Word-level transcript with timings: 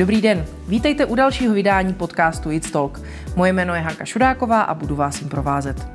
Dobrý 0.00 0.20
den, 0.20 0.44
vítejte 0.68 1.06
u 1.06 1.14
dalšího 1.14 1.54
vydání 1.54 1.94
podcastu 1.94 2.50
It's 2.50 2.70
Talk. 2.70 3.00
Moje 3.36 3.52
jméno 3.52 3.74
je 3.74 3.80
Hanka 3.80 4.04
Šudáková 4.04 4.62
a 4.62 4.74
budu 4.74 4.96
vás 4.96 5.20
jim 5.20 5.28
provázet. 5.28 5.88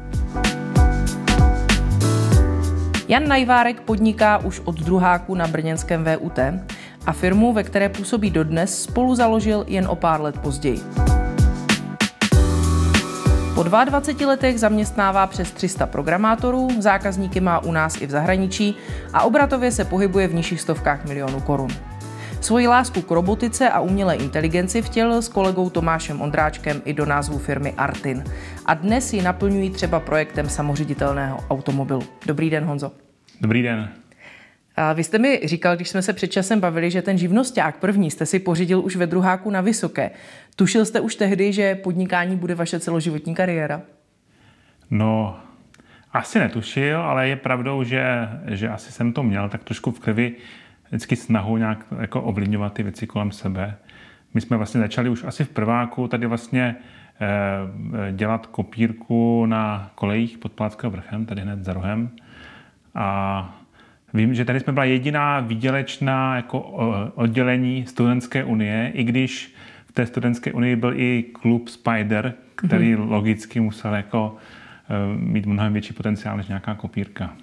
Jan 3.07 3.27
Najvárek 3.27 3.81
podniká 3.81 4.37
už 4.37 4.59
od 4.65 4.75
druháku 4.75 5.35
na 5.35 5.47
brněnském 5.47 6.03
VUT 6.03 6.39
a 7.05 7.13
firmu, 7.13 7.53
ve 7.53 7.63
které 7.63 7.89
působí 7.89 8.29
dodnes, 8.29 8.83
spolu 8.83 9.15
založil 9.15 9.65
jen 9.67 9.87
o 9.87 9.95
pár 9.95 10.21
let 10.21 10.39
později. 10.39 10.81
Po 13.55 13.63
22 13.63 14.27
letech 14.27 14.59
zaměstnává 14.59 15.27
přes 15.27 15.51
300 15.51 15.85
programátorů, 15.85 16.67
zákazníky 16.79 17.41
má 17.41 17.59
u 17.59 17.71
nás 17.71 18.01
i 18.01 18.07
v 18.07 18.11
zahraničí 18.11 18.75
a 19.13 19.23
obratově 19.23 19.71
se 19.71 19.85
pohybuje 19.85 20.27
v 20.27 20.33
nižších 20.33 20.61
stovkách 20.61 21.05
milionů 21.05 21.41
korun. 21.41 21.94
Svoji 22.45 22.67
lásku 22.67 23.01
k 23.01 23.11
robotice 23.11 23.69
a 23.69 23.79
umělé 23.79 24.15
inteligenci 24.15 24.81
vtělil 24.81 25.21
s 25.21 25.29
kolegou 25.29 25.69
Tomášem 25.69 26.21
Ondráčkem 26.21 26.81
i 26.85 26.93
do 26.93 27.05
názvu 27.05 27.37
firmy 27.37 27.73
Artin. 27.77 28.23
A 28.65 28.73
dnes 28.73 29.13
ji 29.13 29.21
naplňují 29.21 29.69
třeba 29.69 29.99
projektem 29.99 30.49
samoředitelného 30.49 31.37
automobilu. 31.49 32.03
Dobrý 32.25 32.49
den, 32.49 32.63
Honzo. 32.63 32.91
Dobrý 33.41 33.61
den. 33.61 33.89
A 34.75 34.93
vy 34.93 35.03
jste 35.03 35.17
mi 35.17 35.41
říkal, 35.43 35.75
když 35.75 35.89
jsme 35.89 36.01
se 36.01 36.13
před 36.13 36.27
časem 36.27 36.59
bavili, 36.59 36.91
že 36.91 37.01
ten 37.01 37.17
živnosták 37.17 37.77
první 37.77 38.11
jste 38.11 38.25
si 38.25 38.39
pořídil 38.39 38.81
už 38.81 38.95
ve 38.95 39.07
druháku 39.07 39.49
na 39.49 39.61
Vysoké. 39.61 40.11
Tušil 40.55 40.85
jste 40.85 40.99
už 40.99 41.15
tehdy, 41.15 41.53
že 41.53 41.75
podnikání 41.75 42.35
bude 42.35 42.55
vaše 42.55 42.79
celoživotní 42.79 43.35
kariéra? 43.35 43.81
No, 44.91 45.39
asi 46.13 46.39
netušil, 46.39 47.01
ale 47.01 47.27
je 47.27 47.35
pravdou, 47.35 47.83
že, 47.83 48.03
že 48.47 48.69
asi 48.69 48.91
jsem 48.91 49.13
to 49.13 49.23
měl 49.23 49.49
tak 49.49 49.63
trošku 49.63 49.91
v 49.91 49.99
krvi 49.99 50.35
vždycky 50.87 51.15
snahu 51.15 51.57
nějak 51.57 51.85
jako 51.99 52.21
ovlivňovat 52.21 52.73
ty 52.73 52.83
věci 52.83 53.07
kolem 53.07 53.31
sebe. 53.31 53.77
My 54.33 54.41
jsme 54.41 54.57
vlastně 54.57 54.81
začali 54.81 55.09
už 55.09 55.23
asi 55.23 55.43
v 55.43 55.49
prváku 55.49 56.07
tady 56.07 56.27
vlastně 56.27 56.75
eh, 57.21 58.11
dělat 58.11 58.47
kopírku 58.47 59.45
na 59.45 59.91
kolejích 59.95 60.37
pod 60.37 60.51
Palackého 60.51 60.91
vrchem, 60.91 61.25
tady 61.25 61.41
hned 61.41 61.63
za 61.63 61.73
rohem. 61.73 62.09
A 62.95 63.59
vím, 64.13 64.33
že 64.33 64.45
tady 64.45 64.59
jsme 64.59 64.73
byla 64.73 64.85
jediná 64.85 65.39
výdělečná 65.39 66.35
jako 66.35 66.77
eh, 66.79 67.11
oddělení 67.15 67.85
studentské 67.85 68.43
unie, 68.43 68.91
i 68.93 69.03
když 69.03 69.55
v 69.85 69.91
té 69.91 70.05
studentské 70.05 70.53
unii 70.53 70.75
byl 70.75 70.93
i 70.95 71.25
klub 71.33 71.67
Spider, 71.67 72.33
který 72.55 72.95
mm-hmm. 72.95 73.09
logicky 73.09 73.59
musel 73.59 73.95
jako 73.95 74.37
mít 75.15 75.45
mnohem 75.45 75.73
větší 75.73 75.93
potenciál 75.93 76.37
než 76.37 76.47
nějaká 76.47 76.75
kopírka. 76.75 77.33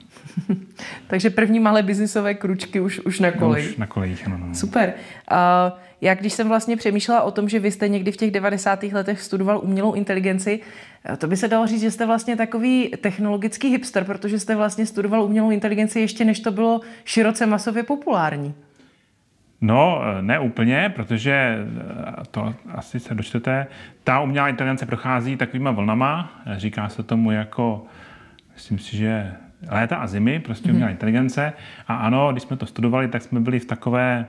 Takže 1.06 1.30
první 1.30 1.60
malé 1.60 1.82
biznisové 1.82 2.34
kručky 2.34 2.80
už, 2.80 3.00
už 3.00 3.20
na 3.20 3.30
kolejích. 3.30 3.70
Už 3.70 3.76
na 3.76 3.86
kolejích, 3.86 4.26
ano. 4.26 4.38
No. 4.38 4.54
Super. 4.54 4.94
Uh, 5.30 5.78
já 6.00 6.14
když 6.14 6.32
jsem 6.32 6.48
vlastně 6.48 6.76
přemýšlela 6.76 7.22
o 7.22 7.30
tom, 7.30 7.48
že 7.48 7.58
vy 7.58 7.70
jste 7.70 7.88
někdy 7.88 8.12
v 8.12 8.16
těch 8.16 8.30
90. 8.30 8.82
letech 8.82 9.22
studoval 9.22 9.60
umělou 9.62 9.92
inteligenci, 9.92 10.60
eh, 11.12 11.16
to 11.16 11.26
by 11.26 11.36
se 11.36 11.48
dalo 11.48 11.66
říct, 11.66 11.80
že 11.80 11.90
jste 11.90 12.06
vlastně 12.06 12.36
takový 12.36 12.92
technologický 13.00 13.68
hipster, 13.68 14.04
protože 14.04 14.38
jste 14.38 14.56
vlastně 14.56 14.86
studoval 14.86 15.22
umělou 15.22 15.50
inteligenci 15.50 16.00
ještě 16.00 16.24
než 16.24 16.40
to 16.40 16.52
bylo 16.52 16.80
široce 17.04 17.46
masově 17.46 17.82
populární. 17.82 18.54
No, 19.62 20.02
eh, 20.04 20.22
ne 20.22 20.38
úplně, 20.38 20.92
protože 20.94 21.58
to 22.30 22.54
asi 22.74 23.00
se 23.00 23.14
dočtete. 23.14 23.66
Ta 24.04 24.20
umělá 24.20 24.48
inteligence 24.48 24.86
prochází 24.86 25.36
takovýma 25.36 25.70
vlnama, 25.70 26.42
říká 26.56 26.88
se 26.88 27.02
tomu 27.02 27.30
jako, 27.30 27.86
myslím 28.54 28.78
si, 28.78 28.96
že 28.96 29.32
léta 29.70 29.96
a 29.96 30.06
zimy, 30.06 30.40
prostě 30.40 30.70
umělá 30.70 30.88
mm-hmm. 30.88 30.92
inteligence. 30.92 31.52
A 31.88 31.94
ano, 31.94 32.32
když 32.32 32.42
jsme 32.42 32.56
to 32.56 32.66
studovali, 32.66 33.08
tak 33.08 33.22
jsme 33.22 33.40
byli 33.40 33.58
v 33.58 33.64
takové, 33.64 34.26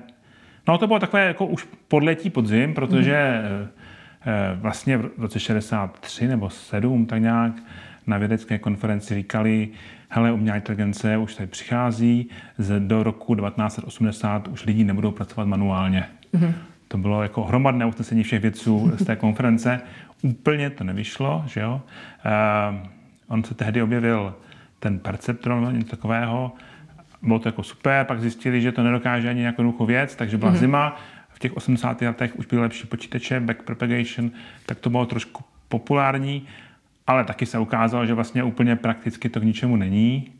no 0.67 0.77
to 0.77 0.87
bylo 0.87 0.99
takové 0.99 1.25
jako 1.25 1.45
už 1.45 1.67
podletí 1.87 2.29
podzim, 2.29 2.73
protože 2.73 3.41
mm-hmm. 3.43 4.59
vlastně 4.59 4.97
v 4.97 5.11
roce 5.17 5.39
63 5.39 6.27
nebo 6.27 6.49
7 6.49 7.05
tak 7.05 7.21
nějak 7.21 7.53
na 8.07 8.17
vědecké 8.17 8.59
konferenci 8.59 9.15
říkali, 9.15 9.69
hele, 10.13 10.31
umělá 10.31 10.55
inteligence 10.55 11.17
už 11.17 11.35
tady 11.35 11.47
přichází, 11.47 12.29
do 12.79 13.03
roku 13.03 13.35
1980 13.35 14.47
už 14.47 14.65
lidi 14.65 14.83
nebudou 14.83 15.11
pracovat 15.11 15.45
manuálně. 15.45 16.05
Mm-hmm. 16.33 16.53
To 16.87 16.97
bylo 16.97 17.23
jako 17.23 17.43
hromadné 17.43 17.85
usnesení 17.85 18.23
všech 18.23 18.41
vědců 18.41 18.91
z 18.97 19.05
té 19.05 19.15
konference. 19.15 19.81
Úplně 20.21 20.69
to 20.69 20.83
nevyšlo, 20.83 21.43
že 21.47 21.61
jo. 21.61 21.81
Uh, 22.25 22.87
on 23.27 23.43
se 23.43 23.53
tehdy 23.53 23.81
objevil 23.81 24.35
ten 24.79 24.99
perceptron 24.99 25.77
něco 25.77 25.89
takového. 25.89 26.51
Bylo 27.21 27.39
to 27.39 27.47
jako 27.47 27.63
super, 27.63 28.05
pak 28.05 28.21
zjistili, 28.21 28.61
že 28.61 28.71
to 28.71 28.83
nedokáže 28.83 29.29
ani 29.29 29.39
nějakou 29.39 29.61
jednoduchou 29.61 29.85
věc, 29.85 30.15
takže 30.15 30.37
byla 30.37 30.51
mm-hmm. 30.51 30.57
zima. 30.57 30.99
V 31.29 31.39
těch 31.39 31.57
80. 31.57 32.01
letech 32.01 32.35
už 32.35 32.45
byly 32.45 32.61
lepší 32.61 32.87
počítače, 32.87 33.39
backpropagation, 33.39 34.31
tak 34.65 34.79
to 34.79 34.89
bylo 34.89 35.05
trošku 35.05 35.43
populární, 35.69 36.47
ale 37.07 37.23
taky 37.23 37.45
se 37.45 37.59
ukázalo, 37.59 38.05
že 38.05 38.13
vlastně 38.13 38.43
úplně 38.43 38.75
prakticky 38.75 39.29
to 39.29 39.39
k 39.39 39.43
ničemu 39.43 39.75
není 39.75 40.31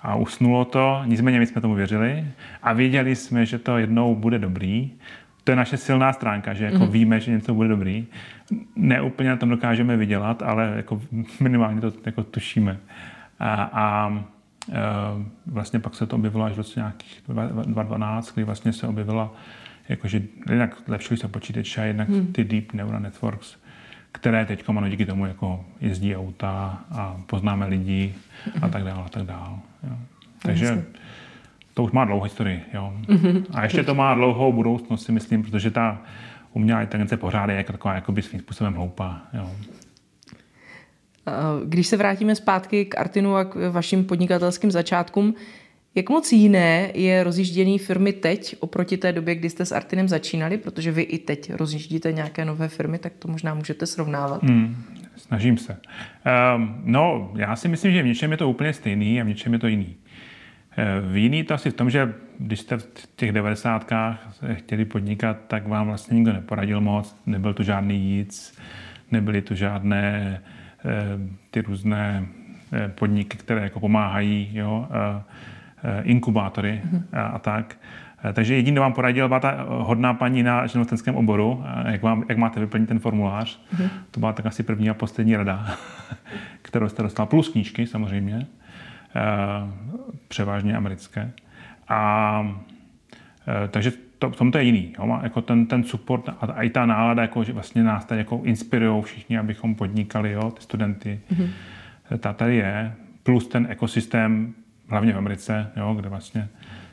a 0.00 0.14
usnulo 0.14 0.64
to, 0.64 1.02
nicméně 1.04 1.38
my 1.38 1.46
jsme 1.46 1.60
tomu 1.60 1.74
věřili 1.74 2.24
a 2.62 2.72
věděli 2.72 3.16
jsme, 3.16 3.46
že 3.46 3.58
to 3.58 3.78
jednou 3.78 4.14
bude 4.14 4.38
dobrý. 4.38 4.90
To 5.44 5.52
je 5.52 5.56
naše 5.56 5.76
silná 5.76 6.12
stránka, 6.12 6.54
že 6.54 6.64
jako 6.64 6.86
mm. 6.86 6.90
víme, 6.92 7.20
že 7.20 7.30
něco 7.30 7.54
bude 7.54 7.68
dobrý. 7.68 8.06
Ne 8.76 9.02
úplně 9.02 9.28
na 9.28 9.36
tom 9.36 9.48
dokážeme 9.48 9.96
vydělat, 9.96 10.42
ale 10.42 10.72
jako 10.76 11.00
minimálně 11.40 11.80
to 11.80 11.92
jako 12.06 12.22
tušíme. 12.22 12.78
A, 13.38 13.70
a 13.72 14.14
e, 14.72 14.74
vlastně 15.46 15.80
pak 15.80 15.94
se 15.94 16.06
to 16.06 16.16
objevilo 16.16 16.44
až 16.44 16.52
v 16.52 16.56
roce 16.56 16.80
nějakých 16.80 17.22
2012, 17.26 18.34
kdy 18.34 18.44
vlastně 18.44 18.72
se 18.72 18.86
objevila, 18.86 19.34
jakože 19.88 20.22
jinak 20.52 20.82
lepšily 20.88 21.18
se 21.18 21.28
počítače, 21.28 21.86
jednak 21.86 22.08
hmm. 22.08 22.32
ty 22.32 22.44
deep 22.44 22.72
neural 22.72 23.00
networks, 23.00 23.56
které 24.12 24.46
teď 24.46 24.64
ano, 24.68 24.88
díky 24.88 25.06
tomu 25.06 25.26
jako 25.26 25.64
jezdí 25.80 26.16
auta 26.16 26.78
a 26.90 27.16
poznáme 27.26 27.66
lidi 27.66 28.14
a 28.62 28.68
tak 28.68 28.84
dále 28.84 29.04
a 29.04 29.08
tak 29.08 29.22
dále. 29.22 29.58
Jo. 29.82 29.96
Takže 30.42 30.84
to 31.74 31.82
už 31.84 31.92
má 31.92 32.04
dlouhou 32.04 32.22
historii. 32.22 32.62
Jo. 32.74 32.94
Mhm. 33.08 33.44
A 33.54 33.62
ještě 33.62 33.82
to 33.82 33.94
má 33.94 34.14
dlouhou 34.14 34.52
budoucnost, 34.52 35.04
si 35.04 35.12
myslím, 35.12 35.42
protože 35.42 35.70
ta 35.70 35.98
umělá 36.52 36.80
inteligence 36.80 37.16
pořád 37.16 37.50
je 37.50 37.56
jako 37.56 37.72
taková 37.72 37.94
jakoby 37.94 38.22
svým 38.22 38.40
způsobem 38.40 38.74
hloupá. 38.74 39.20
Jo. 39.32 39.50
Když 41.64 41.86
se 41.86 41.96
vrátíme 41.96 42.34
zpátky 42.34 42.84
k 42.84 42.98
Artinu 42.98 43.36
a 43.36 43.44
k 43.44 43.70
vašim 43.70 44.04
podnikatelským 44.04 44.70
začátkům, 44.70 45.34
jak 45.94 46.08
moc 46.08 46.32
jiné 46.32 46.90
je 46.94 47.24
rozjíždění 47.24 47.78
firmy 47.78 48.12
teď 48.12 48.56
oproti 48.60 48.96
té 48.96 49.12
době, 49.12 49.34
kdy 49.34 49.50
jste 49.50 49.64
s 49.64 49.72
Artinem 49.72 50.08
začínali? 50.08 50.58
Protože 50.58 50.92
vy 50.92 51.02
i 51.02 51.18
teď 51.18 51.52
rozjíždíte 51.52 52.12
nějaké 52.12 52.44
nové 52.44 52.68
firmy, 52.68 52.98
tak 52.98 53.12
to 53.18 53.28
možná 53.28 53.54
můžete 53.54 53.86
srovnávat. 53.86 54.42
Hmm, 54.42 54.76
snažím 55.16 55.58
se. 55.58 55.80
Um, 56.56 56.82
no, 56.84 57.32
já 57.36 57.56
si 57.56 57.68
myslím, 57.68 57.92
že 57.92 58.02
v 58.02 58.06
něčem 58.06 58.30
je 58.30 58.36
to 58.36 58.50
úplně 58.50 58.72
stejný 58.72 59.20
a 59.20 59.24
v 59.24 59.28
něčem 59.28 59.52
je 59.52 59.58
to 59.58 59.66
jiný. 59.66 59.96
V 61.10 61.16
jiný 61.16 61.44
to 61.44 61.54
asi 61.54 61.70
v 61.70 61.74
tom, 61.74 61.90
že 61.90 62.14
když 62.38 62.60
jste 62.60 62.78
v 62.78 62.86
těch 63.16 63.32
devadesátkách 63.32 64.38
chtěli 64.52 64.84
podnikat, 64.84 65.36
tak 65.46 65.68
vám 65.68 65.86
vlastně 65.86 66.14
nikdo 66.14 66.32
neporadil 66.32 66.80
moc, 66.80 67.16
nebyl 67.26 67.54
tu 67.54 67.62
žádný 67.62 68.00
jíc, 68.00 68.58
nebyly 69.10 69.42
tu 69.42 69.54
žádné 69.54 70.40
Eh, 70.84 71.18
ty 71.50 71.60
různé 71.60 72.26
eh, 72.72 72.88
podniky, 72.88 73.36
které 73.36 73.62
jako 73.62 73.80
pomáhají, 73.80 74.50
jo, 74.52 74.88
inkubátory 76.02 76.82
a, 77.12 77.22
a 77.22 77.38
tak. 77.38 77.76
Takže 78.32 78.54
jediný, 78.54 78.78
vám 78.78 78.92
poradil, 78.92 79.28
byla 79.28 79.40
ta 79.40 79.66
hodná 79.68 80.14
paní 80.14 80.42
na 80.42 80.66
živnostenském 80.66 81.16
oboru, 81.16 81.64
jak, 81.86 82.02
vám, 82.02 82.24
jak 82.28 82.38
máte 82.38 82.60
vyplnit 82.60 82.88
ten 82.88 82.98
formulář. 82.98 83.60
Mm-hmm. 83.74 83.88
To 84.10 84.20
byla 84.20 84.32
tak 84.32 84.46
asi 84.46 84.62
první 84.62 84.90
a 84.90 84.94
poslední 84.94 85.36
rada, 85.36 85.66
kterou 86.62 86.88
jste 86.88 87.02
dostal. 87.02 87.26
Plus 87.26 87.48
knížky 87.48 87.86
samozřejmě, 87.86 88.46
převážně 90.28 90.76
americké. 90.76 91.30
A, 91.88 92.54
takže 93.70 93.92
to, 94.18 94.30
v 94.30 94.36
tom 94.36 94.52
to 94.52 94.58
je 94.58 94.64
jiný. 94.64 94.94
Jo? 94.98 95.20
Jako 95.22 95.42
ten, 95.42 95.66
ten 95.66 95.84
support 95.84 96.28
a, 96.28 96.32
a 96.32 96.62
i 96.62 96.70
ta 96.70 96.86
nálada, 96.86 97.22
jako, 97.22 97.44
že 97.44 97.52
vlastně 97.52 97.82
nás 97.82 98.04
tady 98.04 98.20
jako 98.20 98.40
inspirují 98.44 99.02
všichni, 99.02 99.38
abychom 99.38 99.74
podnikali, 99.74 100.32
jo? 100.32 100.50
ty 100.50 100.62
studenty. 100.62 101.20
Mm-hmm. 101.32 101.48
Ta 102.18 102.32
tady 102.32 102.56
je. 102.56 102.92
Plus 103.22 103.48
ten 103.48 103.66
ekosystém, 103.70 104.54
hlavně 104.90 105.12
v 105.12 105.16
Americe, 105.16 105.70
jo? 105.76 105.94
kde 105.94 106.08
vlastně 106.08 106.48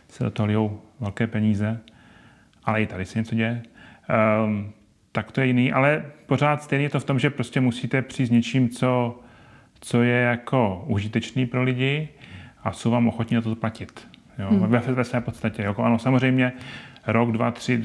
se 0.10 0.24
do 0.24 0.32
toho 0.32 0.48
lijou 0.48 0.82
velké 1.00 1.28
peníze. 1.28 1.80
Ale 2.64 2.82
i 2.82 2.86
tady 2.86 3.06
se 3.06 3.20
něco 3.20 3.36
děje. 3.36 3.64
Um, 4.46 4.72
tak 5.12 5.32
to 5.32 5.42
je 5.42 5.48
jiný, 5.48 5.74
ale 5.74 6.06
pořád 6.26 6.64
stejně 6.64 6.86
je 6.86 6.90
to 6.90 7.00
v 7.00 7.06
tom, 7.06 7.20
že 7.20 7.30
prostě 7.30 7.62
musíte 7.62 8.02
přijít 8.02 8.28
s 8.28 8.32
něčím, 8.32 8.70
co, 8.70 9.20
co 9.80 10.04
je 10.04 10.22
jako 10.22 10.84
užitečný 10.88 11.46
pro 11.46 11.64
lidi 11.64 12.10
a 12.64 12.72
jsou 12.72 12.92
vám 12.92 13.08
ochotní 13.08 13.36
na 13.36 13.42
to 13.42 13.56
platit. 13.56 14.08
Jo, 14.40 14.48
hmm. 14.50 14.68
ve, 14.68 14.80
ve 14.80 15.04
své 15.04 15.22
podstatě. 15.22 15.62
Jako 15.62 15.84
ano, 15.84 16.00
samozřejmě 16.00 16.54
rok, 17.08 17.32
dva, 17.32 17.52
tři 17.52 17.84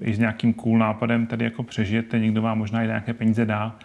i 0.00 0.14
s 0.14 0.18
nějakým 0.18 0.54
cool 0.54 0.78
nápadem 0.78 1.26
tady 1.26 1.44
jako 1.44 1.62
přežijete, 1.62 2.18
někdo 2.18 2.42
vám 2.42 2.58
možná 2.58 2.82
i 2.82 2.86
nějaké 2.86 3.14
peníze 3.14 3.46
dá, 3.46 3.76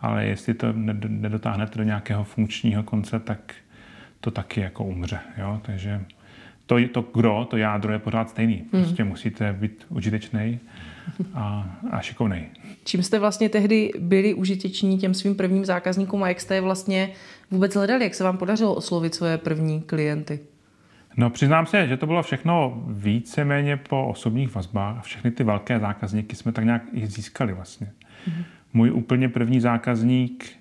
ale 0.00 0.26
jestli 0.26 0.54
to 0.54 0.66
nedotáhnete 1.08 1.78
do 1.78 1.84
nějakého 1.84 2.24
funkčního 2.24 2.82
konce, 2.82 3.20
tak 3.20 3.54
to 4.26 4.30
taky 4.30 4.60
jako 4.60 4.84
umře. 4.84 5.18
Jo? 5.38 5.60
Takže 5.62 6.04
to, 6.66 6.76
to 6.92 7.02
gro, 7.02 7.44
to 7.50 7.56
jádro 7.56 7.92
je 7.92 7.98
pořád 7.98 8.30
stejný. 8.30 8.54
Hmm. 8.54 8.82
Prostě 8.82 9.02
hmm. 9.02 9.10
musíte 9.10 9.52
být 9.52 9.86
užitečný 9.88 10.60
a, 11.34 11.76
a 11.90 12.00
šikovný. 12.00 12.46
Čím 12.84 13.02
jste 13.02 13.18
vlastně 13.18 13.48
tehdy 13.48 13.90
byli 13.98 14.34
užiteční 14.34 14.98
těm 14.98 15.14
svým 15.14 15.34
prvním 15.34 15.64
zákazníkům 15.64 16.22
a 16.22 16.28
jak 16.28 16.40
jste 16.40 16.54
je 16.54 16.60
vlastně 16.60 17.10
vůbec 17.50 17.74
hledali? 17.74 18.04
Jak 18.04 18.14
se 18.14 18.24
vám 18.24 18.38
podařilo 18.38 18.74
oslovit 18.74 19.14
své 19.14 19.38
první 19.38 19.82
klienty? 19.82 20.40
No 21.16 21.30
přiznám 21.30 21.66
se, 21.66 21.86
že 21.86 21.96
to 21.96 22.06
bylo 22.06 22.22
všechno 22.22 22.82
víceméně 22.88 23.76
po 23.76 24.06
osobních 24.06 24.54
vazbách. 24.54 25.04
Všechny 25.04 25.30
ty 25.30 25.44
velké 25.44 25.78
zákazníky 25.78 26.36
jsme 26.36 26.52
tak 26.52 26.64
nějak 26.64 26.82
i 26.92 27.06
získali 27.06 27.52
vlastně. 27.52 27.86
Mm-hmm. 27.86 28.44
Můj 28.72 28.90
úplně 28.90 29.28
první 29.28 29.60
zákazník 29.60 30.56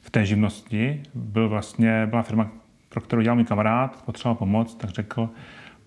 v 0.00 0.10
té 0.10 0.26
živnosti 0.26 1.02
byl 1.14 1.48
vlastně, 1.48 2.06
byla 2.06 2.22
firma, 2.22 2.61
pro 2.92 3.00
kterou 3.00 3.22
dělal 3.22 3.36
můj 3.36 3.44
kamarád, 3.44 4.02
potřeboval 4.04 4.34
pomoc, 4.34 4.74
tak 4.74 4.90
řekl, 4.90 5.30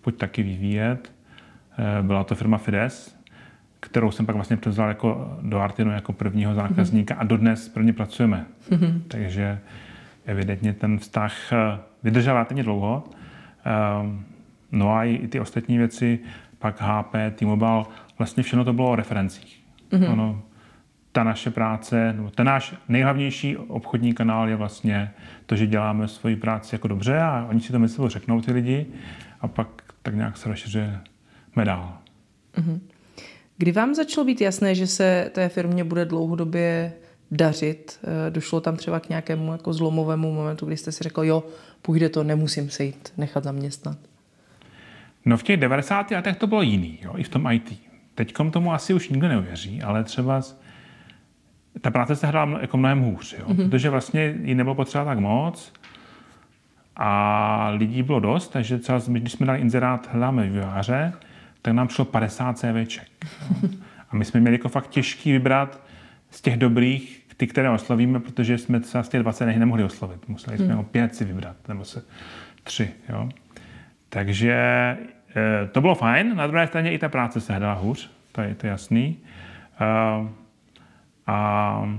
pojď 0.02 0.16
taky 0.16 0.44
vyvíjet. 0.44 1.12
Eh, 1.78 2.04
byla 2.04 2.24
to 2.24 2.36
firma 2.36 2.57
Fides, 2.57 3.19
kterou 3.80 4.12
jsem 4.12 4.25
pak 4.25 4.36
vlastně 4.36 4.57
převzal 4.57 4.88
jako 4.88 5.38
do 5.42 5.60
Artinu 5.60 5.92
jako 5.92 6.13
prvního 6.13 6.52
mhm. 6.52 6.62
zákazníka 6.62 7.16
mm-hmm. 7.16 7.22
a 7.22 7.24
dodnes 7.24 7.69
pro 7.69 7.84
ně 7.84 7.94
pracujeme. 7.94 8.46
Mm-hmm. 8.69 9.02
Takže 9.07 9.60
evidentně 10.25 10.74
ten 10.74 10.98
vztah 10.98 11.54
eh, 11.54 11.80
vydržel 12.04 12.34
relativně 12.34 12.63
dlouho. 12.63 13.04
Ehm, 13.66 14.25
no 14.72 14.94
a 14.94 15.04
i 15.04 15.28
ty 15.28 15.40
ostatní 15.40 15.78
věci, 15.78 16.19
pak 16.60 16.81
HP, 16.81 17.16
T-Mobile, 17.36 17.84
vlastně 18.18 18.44
všechno 18.44 18.66
to 18.66 18.74
bylo 18.74 18.92
o 18.92 18.96
referencích. 18.96 19.63
Mm-hmm. 19.92 20.12
Ono, 20.12 20.42
ta 21.16 21.24
naše 21.24 21.52
práce, 21.52 22.14
nebo 22.14 22.30
ten 22.30 22.46
náš 22.46 22.76
nejhlavnější 22.90 23.58
obchodní 23.58 24.14
kanál 24.14 24.50
je 24.50 24.56
vlastně 24.56 25.12
to, 25.46 25.56
že 25.56 25.68
děláme 25.68 26.08
svoji 26.08 26.36
práci 26.36 26.76
jako 26.76 26.88
dobře 26.88 27.20
a 27.20 27.48
oni 27.50 27.62
si 27.62 27.72
to 27.72 27.80
myslí, 27.80 28.10
řeknou 28.10 28.42
ty 28.42 28.52
lidi 28.52 28.86
a 29.42 29.48
pak 29.48 29.68
tak 30.02 30.16
nějak 30.16 30.38
se 30.38 30.50
rozšiřujeme 30.50 31.02
dál. 31.64 31.98
Mm-hmm. 32.58 32.80
Kdy 33.58 33.72
vám 33.72 33.96
začalo 33.96 34.26
být 34.26 34.42
jasné, 34.42 34.76
že 34.76 34.88
se 34.88 35.32
té 35.34 35.50
firmě 35.50 35.84
bude 35.84 36.06
dlouhodobě 36.06 36.94
dařit? 37.32 38.00
Eh, 38.04 38.32
došlo 38.32 38.62
tam 38.62 38.76
třeba 38.76 39.00
k 39.00 39.10
nějakému 39.10 39.52
jako 39.52 39.74
zlomovému 39.74 40.34
momentu, 40.34 40.66
kdy 40.66 40.78
jste 40.78 40.92
si 40.92 41.04
řekl, 41.04 41.24
jo, 41.24 41.44
půjde 41.82 42.10
to, 42.10 42.24
nemusím 42.24 42.70
se 42.70 42.84
jít 42.84 43.14
nechat 43.18 43.44
zaměstnat? 43.44 43.98
No 45.26 45.38
v 45.38 45.44
těch 45.44 45.58
90. 45.58 46.12
letech 46.12 46.38
to 46.38 46.48
bylo 46.48 46.62
jiný, 46.62 47.00
jo, 47.02 47.14
i 47.18 47.24
v 47.24 47.30
tom 47.30 47.52
IT. 47.52 47.80
Teďkom 48.16 48.52
tomu 48.52 48.74
asi 48.74 48.94
už 48.94 49.10
nikdo 49.10 49.28
neuvěří, 49.28 49.82
ale 49.82 50.04
třeba 50.04 50.42
ta 51.81 51.92
práce 51.92 52.16
se 52.16 52.27
hrála 52.27 52.62
jako 52.62 52.77
mnohem 52.77 53.00
hůř, 53.00 53.36
jo, 53.39 53.45
mm-hmm. 53.48 53.69
protože 53.69 53.89
vlastně 53.89 54.36
ji 54.42 54.56
nebylo 54.56 54.75
potřeba 54.75 55.06
tak 55.06 55.19
moc 55.19 55.74
a 56.95 57.69
lidí 57.74 58.04
bylo 58.04 58.19
dost, 58.19 58.48
takže 58.48 58.77
třeba 58.77 59.01
když 59.07 59.33
jsme 59.33 59.45
dali 59.45 59.60
inzerát 59.60 60.10
hledáme 60.12 60.44
vývojáře, 60.44 61.13
tak 61.62 61.74
nám 61.74 61.89
šlo 61.89 62.06
50 62.06 62.57
CVček. 62.57 63.07
Jo. 63.63 63.69
A 64.10 64.16
my 64.16 64.25
jsme 64.25 64.39
měli 64.39 64.56
jako 64.56 64.69
fakt 64.69 64.88
těžký 64.88 65.31
vybrat 65.31 65.81
z 66.30 66.42
těch 66.42 66.57
dobrých, 66.57 67.25
ty, 67.38 67.48
které 67.48 67.69
oslovíme, 67.69 68.19
protože 68.19 68.57
jsme 68.57 68.80
třeba 68.80 69.04
z 69.04 69.10
těch 69.10 69.22
20 69.22 69.45
nemohli 69.45 69.83
oslovit. 69.83 70.27
Museli 70.27 70.57
jsme 70.57 70.68
hmm. 70.68 70.80
o 70.80 70.83
pět 70.83 71.16
si 71.16 71.25
vybrat, 71.25 71.56
nebo 71.68 71.86
se 71.86 72.04
tři. 72.63 72.89
Jo. 73.10 73.30
Takže 74.10 74.54
e, 74.54 74.98
to 75.72 75.81
bylo 75.81 75.95
fajn, 75.95 76.36
na 76.36 76.48
druhé 76.48 76.68
straně 76.68 76.94
i 76.94 76.98
ta 76.98 77.10
práce 77.10 77.42
se 77.42 77.54
hledala 77.54 77.74
hůř, 77.74 78.12
to 78.31 78.42
je, 78.42 78.56
to 78.56 78.68
je 78.68 78.72
jasný. 78.72 79.18
E, 79.81 80.45
a 81.27 81.98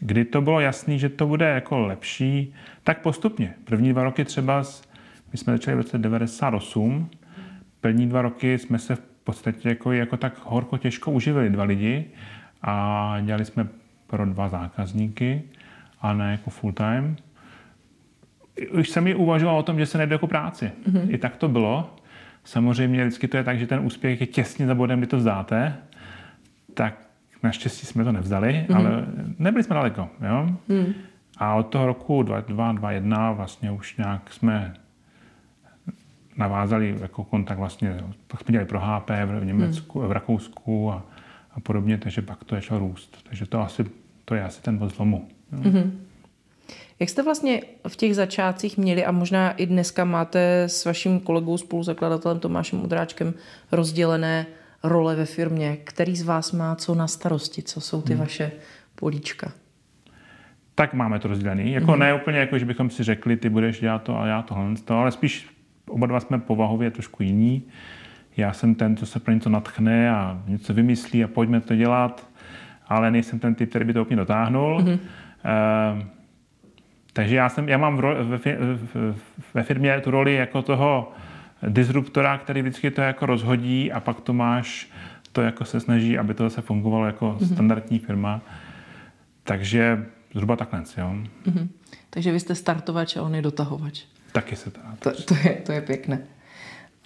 kdy 0.00 0.24
to 0.24 0.40
bylo 0.40 0.60
jasný, 0.60 0.98
že 0.98 1.08
to 1.08 1.26
bude 1.26 1.48
jako 1.48 1.78
lepší, 1.78 2.54
tak 2.84 3.00
postupně. 3.00 3.54
První 3.64 3.92
dva 3.92 4.04
roky 4.04 4.24
třeba, 4.24 4.62
my 5.32 5.38
jsme 5.38 5.52
začali 5.52 5.74
v 5.74 5.78
roce 5.78 5.98
98, 5.98 7.10
první 7.80 8.08
dva 8.08 8.22
roky 8.22 8.58
jsme 8.58 8.78
se 8.78 8.96
v 8.96 9.00
podstatě 9.24 9.68
jako, 9.68 9.92
jako 9.92 10.16
tak 10.16 10.40
horko 10.44 10.78
těžko 10.78 11.10
uživili 11.10 11.50
dva 11.50 11.64
lidi 11.64 12.04
a 12.62 13.16
dělali 13.24 13.44
jsme 13.44 13.68
pro 14.06 14.26
dva 14.26 14.48
zákazníky 14.48 15.42
a 16.00 16.12
ne 16.12 16.32
jako 16.32 16.50
full 16.50 16.72
time. 16.72 17.16
Už 18.70 18.90
jsem 18.90 19.04
mi 19.04 19.14
uvažoval 19.14 19.58
o 19.58 19.62
tom, 19.62 19.78
že 19.78 19.86
se 19.86 19.98
nejde 19.98 20.14
jako 20.14 20.26
práci. 20.26 20.70
Mm-hmm. 20.90 21.14
I 21.14 21.18
tak 21.18 21.36
to 21.36 21.48
bylo. 21.48 21.96
Samozřejmě 22.44 23.04
vždycky 23.04 23.28
to 23.28 23.36
je 23.36 23.44
tak, 23.44 23.58
že 23.58 23.66
ten 23.66 23.80
úspěch 23.80 24.20
je 24.20 24.26
těsně 24.26 24.66
za 24.66 24.74
bodem, 24.74 24.98
kdy 24.98 25.06
to 25.06 25.16
vzdáte. 25.16 25.76
Tak 26.74 27.07
naštěstí 27.42 27.86
jsme 27.86 28.04
to 28.04 28.12
nevzdali, 28.12 28.66
mm-hmm. 28.68 28.76
ale 28.76 29.06
nebyli 29.38 29.64
jsme 29.64 29.74
daleko. 29.74 30.08
Jo? 30.28 30.48
Mm. 30.68 30.92
A 31.38 31.54
od 31.54 31.62
toho 31.62 31.86
roku 31.86 32.22
2021 32.22 33.32
vlastně 33.32 33.70
už 33.70 33.96
nějak 33.96 34.32
jsme 34.32 34.74
navázali 36.36 36.96
jako 37.00 37.24
kontakt 37.24 37.58
vlastně, 37.58 38.00
pak 38.26 38.40
jsme 38.40 38.52
dělali 38.52 38.68
pro 38.68 38.80
HP 38.80 39.10
v 39.40 39.44
Německu, 39.44 40.00
mm. 40.00 40.08
v 40.08 40.12
Rakousku 40.12 40.92
a, 40.92 41.06
a 41.52 41.60
podobně, 41.60 41.98
takže 41.98 42.22
pak 42.22 42.44
to 42.44 42.54
začalo 42.54 42.80
růst. 42.80 43.18
Takže 43.28 43.46
to, 43.46 43.60
asi, 43.60 43.84
to 44.24 44.34
je 44.34 44.44
asi 44.44 44.62
ten 44.62 44.78
bod 44.78 44.94
zlomu. 44.94 45.28
Mm-hmm. 45.52 45.90
Jak 47.00 47.08
jste 47.08 47.22
vlastně 47.22 47.62
v 47.88 47.96
těch 47.96 48.14
začátcích 48.14 48.78
měli 48.78 49.04
a 49.04 49.12
možná 49.12 49.50
i 49.50 49.66
dneska 49.66 50.04
máte 50.04 50.62
s 50.62 50.84
vaším 50.84 51.20
kolegou, 51.20 51.56
spoluzakladatelem 51.56 52.40
Tomášem 52.40 52.84
Udráčkem 52.84 53.34
rozdělené 53.72 54.46
role 54.82 55.16
ve 55.16 55.24
firmě? 55.24 55.76
Který 55.84 56.16
z 56.16 56.22
vás 56.22 56.52
má 56.52 56.74
co 56.74 56.94
na 56.94 57.06
starosti? 57.06 57.62
Co 57.62 57.80
jsou 57.80 58.02
ty 58.02 58.12
hmm. 58.12 58.20
vaše 58.20 58.52
políčka? 58.94 59.52
Tak 60.74 60.94
máme 60.94 61.18
to 61.18 61.28
rozdělené. 61.28 61.62
Jako 61.62 61.90
hmm. 61.90 62.00
ne 62.00 62.14
úplně, 62.14 62.38
jako, 62.38 62.58
že 62.58 62.64
bychom 62.64 62.90
si 62.90 63.04
řekli, 63.04 63.36
ty 63.36 63.48
budeš 63.48 63.80
dělat 63.80 64.02
to 64.02 64.20
a 64.20 64.26
já 64.26 64.42
tohle, 64.42 64.74
to, 64.84 64.98
ale 64.98 65.10
spíš 65.10 65.48
oba 65.88 66.06
dva 66.06 66.20
jsme 66.20 66.38
povahově 66.38 66.90
trošku 66.90 67.22
jiní. 67.22 67.62
Já 68.36 68.52
jsem 68.52 68.74
ten, 68.74 68.96
co 68.96 69.06
se 69.06 69.20
pro 69.20 69.34
něco 69.34 69.50
natchne 69.50 70.10
a 70.10 70.42
něco 70.46 70.74
vymyslí 70.74 71.24
a 71.24 71.28
pojďme 71.28 71.60
to 71.60 71.76
dělat, 71.76 72.28
ale 72.86 73.10
nejsem 73.10 73.38
ten 73.38 73.54
typ, 73.54 73.70
který 73.70 73.84
by 73.84 73.92
to 73.92 74.02
úplně 74.02 74.16
dotáhnul. 74.16 74.80
Mm-hmm. 74.80 74.98
Uh, 75.94 76.02
takže 77.12 77.36
já, 77.36 77.48
jsem, 77.48 77.68
já 77.68 77.78
mám 77.78 77.96
v 77.96 78.00
ro, 78.00 78.24
ve, 78.24 78.38
ve 79.54 79.62
firmě 79.62 80.00
tu 80.00 80.10
roli 80.10 80.34
jako 80.34 80.62
toho 80.62 81.12
disruptora, 81.68 82.38
který 82.38 82.62
vždycky 82.62 82.90
to 82.90 83.00
jako 83.00 83.26
rozhodí 83.26 83.92
a 83.92 84.00
pak 84.00 84.20
to 84.20 84.32
máš, 84.32 84.90
to 85.32 85.42
jako 85.42 85.64
se 85.64 85.80
snaží, 85.80 86.18
aby 86.18 86.34
to 86.34 86.42
zase 86.42 86.62
fungovalo 86.62 87.06
jako 87.06 87.36
mm-hmm. 87.40 87.52
standardní 87.52 87.98
firma. 87.98 88.40
Takže 89.44 90.06
zhruba 90.34 90.56
takhle, 90.56 90.82
jo. 90.98 91.14
Mm-hmm. 91.46 91.68
Takže 92.10 92.32
vy 92.32 92.40
jste 92.40 92.54
startovač 92.54 93.16
a 93.16 93.22
on 93.22 93.34
je 93.34 93.42
dotahovač. 93.42 94.02
Taky 94.32 94.56
se 94.56 94.70
to 94.70 94.80
to, 94.98 95.22
to, 95.22 95.34
je, 95.34 95.54
to 95.54 95.72
je 95.72 95.80
pěkné. 95.80 96.16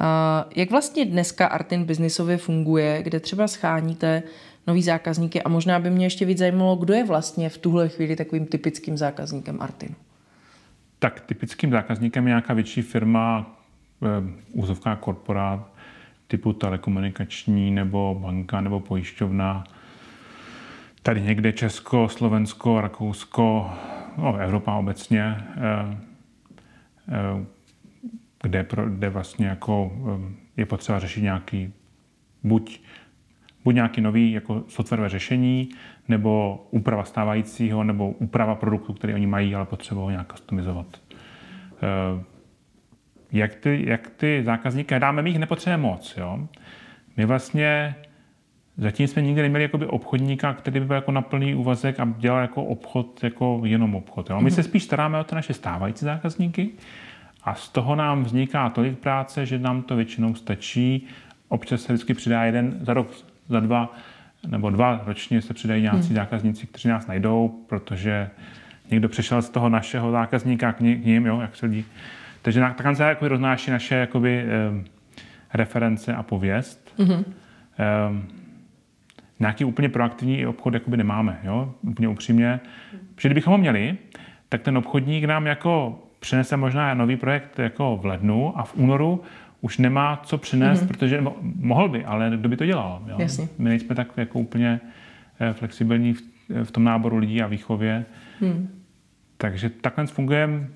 Uh, 0.00 0.52
jak 0.56 0.70
vlastně 0.70 1.04
dneska 1.04 1.46
Artin 1.46 1.84
biznisově 1.84 2.36
funguje, 2.36 3.02
kde 3.02 3.20
třeba 3.20 3.48
scháníte 3.48 4.22
nový 4.66 4.82
zákazníky 4.82 5.42
a 5.42 5.48
možná 5.48 5.78
by 5.78 5.90
mě 5.90 6.06
ještě 6.06 6.24
víc 6.24 6.38
zajímalo, 6.38 6.76
kdo 6.76 6.94
je 6.94 7.04
vlastně 7.04 7.48
v 7.48 7.58
tuhle 7.58 7.88
chvíli 7.88 8.16
takovým 8.16 8.46
typickým 8.46 8.98
zákazníkem 8.98 9.56
Artinu? 9.60 9.94
Tak 10.98 11.20
typickým 11.20 11.70
zákazníkem 11.70 12.26
je 12.26 12.30
nějaká 12.30 12.54
větší 12.54 12.82
firma, 12.82 13.58
eh, 14.02 14.32
úzovká 14.52 14.96
korporát, 14.96 15.72
typu 16.26 16.52
telekomunikační 16.52 17.70
nebo 17.70 18.18
banka 18.20 18.60
nebo 18.60 18.80
pojišťovna. 18.80 19.64
Tady 21.02 21.20
někde 21.22 21.52
Česko, 21.52 22.08
Slovensko, 22.08 22.80
Rakousko, 22.80 23.70
no, 24.18 24.36
Evropa 24.36 24.74
obecně. 24.74 25.36
Eh, 25.56 26.12
Eh, 27.08 27.44
kde, 28.42 28.66
kde 28.88 29.08
vlastně 29.08 29.46
jako 29.46 29.92
je 30.56 30.66
potřeba 30.66 30.98
řešit 30.98 31.22
nějaký 31.22 31.72
buď, 32.42 32.80
buď 33.64 33.74
nějaký 33.74 34.00
nový 34.00 34.32
jako 34.32 34.64
softwarové 34.68 35.08
řešení, 35.08 35.68
nebo 36.08 36.66
úprava 36.70 37.04
stávajícího, 37.04 37.84
nebo 37.84 38.10
úprava 38.10 38.54
produktu, 38.54 38.92
který 38.92 39.14
oni 39.14 39.26
mají, 39.26 39.54
ale 39.54 39.66
potřebují 39.66 40.04
ho 40.04 40.10
nějak 40.10 40.32
customizovat. 40.32 40.86
Jak 43.32 43.54
ty, 43.54 43.84
jak 43.86 44.10
ty 44.16 44.42
zákazníky 44.44 44.94
hledáme, 44.94 45.22
my 45.22 45.30
jich 45.30 45.38
nepotřebujeme 45.38 45.82
moc. 45.82 46.14
Jo? 46.16 46.48
My 47.16 47.24
vlastně 47.24 47.94
zatím 48.76 49.06
jsme 49.06 49.22
nikdy 49.22 49.42
neměli 49.42 49.62
jakoby 49.62 49.86
obchodníka, 49.86 50.54
který 50.54 50.80
by 50.80 50.86
byl 50.86 50.96
jako 50.96 51.12
na 51.12 51.22
plný 51.22 51.54
úvazek 51.54 52.00
a 52.00 52.08
dělal 52.18 52.40
jako 52.40 52.64
obchod, 52.64 53.24
jako 53.24 53.60
jenom 53.64 53.94
obchod. 53.94 54.30
Jo? 54.30 54.40
My 54.40 54.50
se 54.50 54.60
mhm. 54.60 54.68
spíš 54.68 54.84
staráme 54.84 55.20
o 55.20 55.24
ty 55.24 55.34
naše 55.34 55.54
stávající 55.54 56.04
zákazníky 56.04 56.70
a 57.44 57.54
z 57.54 57.68
toho 57.68 57.96
nám 57.96 58.24
vzniká 58.24 58.70
tolik 58.70 58.98
práce, 58.98 59.46
že 59.46 59.58
nám 59.58 59.82
to 59.82 59.96
většinou 59.96 60.34
stačí. 60.34 61.06
Občas 61.48 61.82
se 61.82 61.92
vždycky 61.92 62.14
přidá 62.14 62.44
jeden 62.44 62.78
za 62.80 62.94
rok, 62.94 63.08
za 63.48 63.60
dva 63.60 63.94
nebo 64.46 64.70
dva 64.70 65.02
ročně 65.06 65.42
se 65.42 65.54
přidají 65.54 65.82
nějací 65.82 66.06
hmm. 66.06 66.16
zákazníci, 66.16 66.66
kteří 66.66 66.88
nás 66.88 67.06
najdou, 67.06 67.64
protože 67.66 68.30
někdo 68.90 69.08
přišel 69.08 69.42
z 69.42 69.50
toho 69.50 69.68
našeho 69.68 70.10
zákazníka 70.10 70.72
k 70.72 70.80
ním, 70.80 71.26
jo, 71.26 71.40
jak 71.40 71.56
se 71.56 71.66
lidi. 71.66 71.84
Takže 72.42 72.60
takhle 72.60 72.94
se 72.94 73.02
jako 73.02 73.28
roznáší 73.28 73.70
naše 73.70 73.94
jakoby, 73.94 74.44
eh, 74.44 74.84
reference 75.54 76.14
a 76.14 76.22
pověst. 76.22 76.94
Mm-hmm. 76.98 77.24
Eh, 77.78 78.42
nějaký 79.40 79.64
úplně 79.64 79.88
proaktivní 79.88 80.46
obchod 80.46 80.74
jakoby 80.74 80.96
nemáme, 80.96 81.38
jo? 81.44 81.74
úplně 81.82 82.08
upřímně. 82.08 82.60
Protože 83.14 83.28
kdybychom 83.28 83.52
ho 83.52 83.58
měli, 83.58 83.96
tak 84.48 84.62
ten 84.62 84.78
obchodník 84.78 85.24
nám 85.24 85.46
jako 85.46 86.02
přinese 86.20 86.56
možná 86.56 86.94
nový 86.94 87.16
projekt 87.16 87.58
jako 87.58 87.96
v 87.96 88.06
lednu 88.06 88.58
a 88.58 88.64
v 88.64 88.74
únoru 88.74 89.22
už 89.60 89.78
nemá 89.78 90.20
co 90.24 90.38
přinést, 90.38 90.82
mm-hmm. 90.82 90.86
protože 90.86 91.24
mohl 91.42 91.88
by, 91.88 92.04
ale 92.04 92.30
kdo 92.36 92.48
by 92.48 92.56
to 92.56 92.66
dělal? 92.66 93.02
Jo? 93.06 93.16
Jasně. 93.18 93.48
My 93.58 93.68
nejsme 93.68 93.94
tak 93.94 94.08
jako 94.16 94.38
úplně 94.38 94.80
eh, 95.40 95.52
flexibilní 95.52 96.12
v, 96.12 96.22
v 96.64 96.70
tom 96.70 96.84
náboru 96.84 97.16
lidí 97.16 97.42
a 97.42 97.46
výchově. 97.46 98.04
Mm. 98.40 98.68
Takže 99.36 99.70
takhle 99.70 100.06
fungujeme 100.06 100.66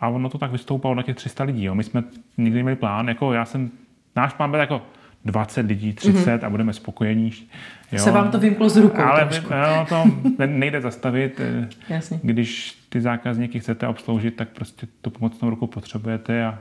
a 0.00 0.08
ono 0.08 0.28
to 0.28 0.38
tak 0.38 0.52
vystoupalo 0.52 0.94
na 0.94 1.02
těch 1.02 1.16
300 1.16 1.44
lidí. 1.44 1.64
Jo. 1.64 1.74
My 1.74 1.84
jsme 1.84 2.04
nikdy 2.36 2.56
neměli 2.56 2.76
plán, 2.76 3.08
jako 3.08 3.32
já 3.32 3.44
jsem, 3.44 3.70
náš 4.16 4.32
plán 4.32 4.50
byl 4.50 4.60
jako 4.60 4.82
20 5.24 5.66
lidí, 5.66 5.92
30 5.92 6.12
mm-hmm. 6.14 6.46
a 6.46 6.50
budeme 6.50 6.72
spokojení. 6.72 7.32
Jo. 7.92 7.98
Se 7.98 8.10
vám 8.10 8.30
to 8.30 8.38
vymklo 8.38 8.68
z 8.68 8.76
rukou 8.76 9.02
Ale 9.02 9.26
trošku. 9.26 9.50
no, 9.50 9.86
to 9.86 10.04
nejde 10.46 10.80
zastavit. 10.80 11.40
Eh, 11.40 11.68
Jasně. 11.88 12.20
Když 12.22 12.78
ty 12.88 13.00
zákazníky 13.00 13.60
chcete 13.60 13.88
obsloužit, 13.88 14.36
tak 14.36 14.48
prostě 14.48 14.86
tu 15.00 15.10
pomocnou 15.10 15.50
ruku 15.50 15.66
potřebujete 15.66 16.44
a 16.44 16.58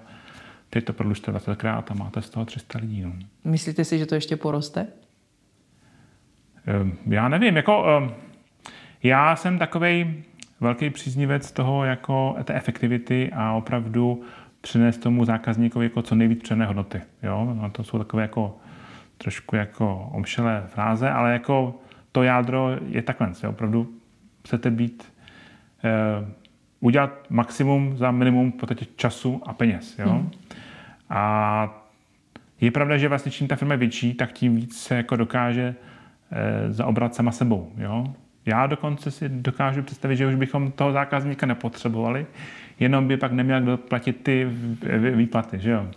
teď 0.69 0.85
to 0.85 0.93
prodlužte 0.93 1.31
20krát 1.31 1.83
a 1.89 1.93
máte 1.93 2.21
z 2.21 2.29
toho 2.29 2.45
300 2.45 2.79
lidí. 2.79 3.01
No. 3.01 3.13
Myslíte 3.43 3.85
si, 3.85 3.97
že 3.97 4.05
to 4.05 4.15
ještě 4.15 4.35
poroste? 4.35 4.87
Ehm, 6.65 6.93
já 7.05 7.27
nevím, 7.27 7.55
jako 7.55 7.85
ehm, 7.97 8.11
já 9.03 9.35
jsem 9.35 9.59
takovej 9.59 10.23
velký 10.59 10.89
příznivec 10.89 11.51
toho 11.51 11.85
jako 11.85 12.35
té 12.43 12.53
efektivity 12.53 13.31
a 13.35 13.53
opravdu 13.53 14.23
přinést 14.61 14.97
tomu 14.97 15.25
zákazníkovi 15.25 15.85
jako 15.85 16.01
co 16.01 16.15
nejvíc 16.15 16.43
přené 16.43 16.65
hodnoty. 16.65 17.01
Jo? 17.23 17.55
No 17.61 17.69
to 17.69 17.83
jsou 17.83 17.97
takové 17.97 18.21
jako 18.21 18.57
trošku 19.17 19.55
jako 19.55 20.09
omšelé 20.13 20.63
fráze, 20.67 21.09
ale 21.09 21.33
jako 21.33 21.79
to 22.11 22.23
jádro 22.23 22.69
je 22.87 23.01
takhle. 23.01 23.31
Jo? 23.43 23.49
Opravdu 23.49 23.93
chcete 24.45 24.71
být, 24.71 25.13
eh, 25.83 26.33
udělat 26.79 27.11
maximum 27.29 27.97
za 27.97 28.11
minimum 28.11 28.51
v 28.51 28.55
podstatě 28.55 28.85
času 28.95 29.41
a 29.45 29.53
peněz. 29.53 29.99
Jo? 29.99 30.09
Hmm. 30.09 30.31
A 31.09 31.83
je 32.61 32.71
pravda, 32.71 32.97
že 32.97 33.07
vlastně 33.07 33.31
čím 33.31 33.47
ta 33.47 33.55
firma 33.55 33.73
je 33.73 33.77
větší, 33.77 34.13
tak 34.13 34.31
tím 34.31 34.55
víc 34.55 34.77
se 34.77 34.95
jako 34.95 35.15
dokáže 35.15 35.75
eh, 36.31 36.73
zaobrat 36.73 37.15
sama 37.15 37.31
sebou. 37.31 37.71
Jo? 37.77 38.13
Já 38.47 38.67
dokonce 38.67 39.11
si 39.11 39.29
dokážu 39.29 39.83
představit, 39.83 40.15
že 40.15 40.27
už 40.27 40.35
bychom 40.35 40.71
toho 40.71 40.91
zákazníka 40.91 41.45
nepotřebovali, 41.45 42.25
jenom 42.79 43.07
by 43.07 43.17
pak 43.17 43.31
neměl 43.31 43.61
kdo 43.61 43.77
platit 43.77 44.23
ty 44.23 44.47
výplaty. 45.15 45.59
Že 45.59 45.71
jo? 45.71 45.87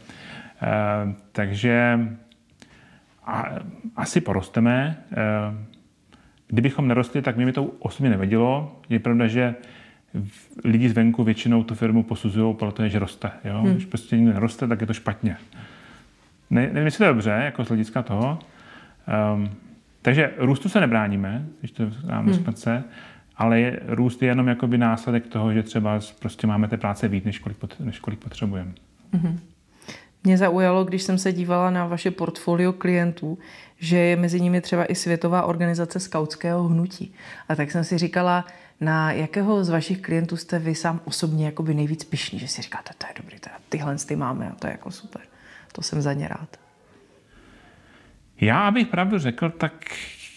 E, 0.62 1.14
takže 1.32 2.00
a, 3.26 3.44
asi 3.96 4.20
porosteme. 4.20 5.04
E, 5.12 5.16
kdybychom 6.48 6.88
nerostli, 6.88 7.22
tak 7.22 7.36
mě 7.36 7.46
mi 7.46 7.52
to 7.52 7.64
osobně 7.64 8.10
nevadilo. 8.10 8.80
Je 8.88 8.98
pravda, 8.98 9.26
že 9.26 9.54
lidi 10.64 10.88
zvenku 10.88 11.24
většinou 11.24 11.64
tu 11.64 11.74
firmu 11.74 12.02
posuzují, 12.02 12.54
protože 12.54 12.88
že 12.88 12.98
roste. 12.98 13.30
Jo? 13.44 13.58
Hmm. 13.62 13.72
Když 13.72 13.84
prostě 13.84 14.16
nikdo 14.16 14.32
neroste, 14.32 14.68
tak 14.68 14.80
je 14.80 14.86
to 14.86 14.94
špatně. 14.94 15.36
Ne, 16.50 16.60
nevím, 16.60 16.84
jestli 16.84 16.98
to 16.98 17.04
je 17.04 17.10
dobře, 17.10 17.30
jako 17.30 17.64
z 17.64 17.68
hlediska 17.68 18.02
toho. 18.02 18.38
Um, 19.34 19.50
takže 20.02 20.30
růstu 20.36 20.68
se 20.68 20.80
nebráníme, 20.80 21.46
když 21.58 21.70
to 21.70 21.84
dám 22.04 22.24
hmm. 22.24 22.34
Spadce, 22.34 22.84
ale 23.36 23.60
je, 23.60 23.80
růst 23.86 24.22
je 24.22 24.28
jenom 24.28 24.48
jakoby 24.48 24.78
následek 24.78 25.26
toho, 25.26 25.52
že 25.52 25.62
třeba 25.62 26.00
prostě 26.18 26.46
máme 26.46 26.68
té 26.68 26.76
práce 26.76 27.08
víc, 27.08 27.24
než 27.24 27.38
kolik, 27.38 27.58
pot, 27.58 27.80
než 27.80 27.98
kolik 27.98 28.20
potřebujeme. 28.20 28.72
hmm 29.12 29.40
Mě 30.24 30.38
zaujalo, 30.38 30.84
když 30.84 31.02
jsem 31.02 31.18
se 31.18 31.32
dívala 31.32 31.70
na 31.70 31.86
vaše 31.86 32.10
portfolio 32.10 32.72
klientů, 32.72 33.38
že 33.78 33.96
je 33.96 34.16
mezi 34.16 34.40
nimi 34.40 34.60
třeba 34.60 34.92
i 34.92 34.94
Světová 34.94 35.42
organizace 35.42 36.00
skautského 36.00 36.68
hnutí. 36.68 37.14
A 37.48 37.56
tak 37.56 37.70
jsem 37.70 37.84
si 37.84 37.98
říkala, 37.98 38.44
na 38.80 39.12
jakého 39.12 39.64
z 39.64 39.68
vašich 39.68 40.00
klientů 40.00 40.36
jste 40.36 40.58
vy 40.58 40.74
sám 40.74 41.00
osobně 41.04 41.46
jakoby 41.46 41.74
nejvíc 41.74 42.04
pišný, 42.04 42.38
že 42.38 42.48
si 42.48 42.62
říkáte, 42.62 42.90
to 42.98 43.06
je 43.06 43.12
dobrý, 43.16 43.40
to 43.40 43.50
tyhle 43.68 43.96
ty 43.96 44.16
máme 44.16 44.50
a 44.50 44.54
to 44.54 44.66
je 44.66 44.70
jako 44.70 44.90
super. 44.90 45.22
To 45.72 45.82
jsem 45.82 46.02
za 46.02 46.12
ně 46.12 46.28
rád. 46.28 46.59
Já, 48.40 48.68
abych 48.68 48.86
pravdu 48.86 49.18
řekl, 49.18 49.50
tak 49.50 49.72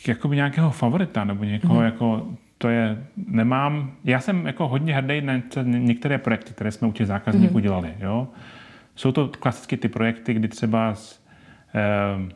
jako 0.07 0.27
by 0.27 0.35
nějakého 0.35 0.71
favorita 0.71 1.23
nebo 1.23 1.43
někoho 1.43 1.79
mm. 1.79 1.85
jako 1.85 2.27
to 2.57 2.69
je, 2.69 3.05
nemám, 3.27 3.91
já 4.03 4.19
jsem 4.19 4.45
jako 4.45 4.67
hodně 4.67 4.95
hrdý 4.95 5.21
na 5.21 5.33
některé 5.63 6.17
projekty, 6.17 6.53
které 6.53 6.71
jsme 6.71 6.87
u 6.87 6.91
těch 6.91 7.07
zákazníků 7.07 7.53
mm. 7.53 7.61
dělali, 7.61 7.93
jo. 7.99 8.27
Jsou 8.95 9.11
to 9.11 9.27
klasicky 9.27 9.77
ty 9.77 9.87
projekty, 9.87 10.33
kdy 10.33 10.47
třeba 10.47 10.95
z, 10.95 11.23
eh, 11.75 12.33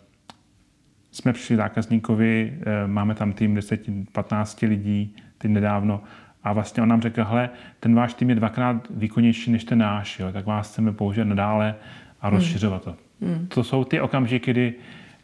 jsme 1.12 1.34
přišli 1.34 1.56
zákazníkovi, 1.56 2.54
eh, 2.62 2.88
máme 2.88 3.16
tam 3.16 3.34
tým 3.34 3.56
10-15 3.56 4.68
lidí, 4.68 5.16
teď 5.38 5.52
nedávno, 5.52 6.02
a 6.44 6.54
vlastně 6.54 6.84
on 6.84 6.90
nám 6.90 7.02
řekl, 7.02 7.24
hele, 7.24 7.50
ten 7.80 7.96
váš 7.96 8.14
tým 8.14 8.30
je 8.30 8.36
dvakrát 8.36 8.88
výkonnější 8.90 9.52
než 9.52 9.64
ten 9.64 9.80
náš, 9.80 10.20
jo, 10.20 10.32
tak 10.32 10.46
vás 10.46 10.72
chceme 10.72 10.92
použít 10.92 11.26
nadále 11.26 11.76
a 12.22 12.28
mhm. 12.28 12.36
rozšiřovat 12.36 12.84
to. 12.84 12.96
Mm. 13.22 13.48
To 13.48 13.64
jsou 13.64 13.84
ty 13.84 14.02
okamžiky, 14.02 14.52
kdy 14.52 14.74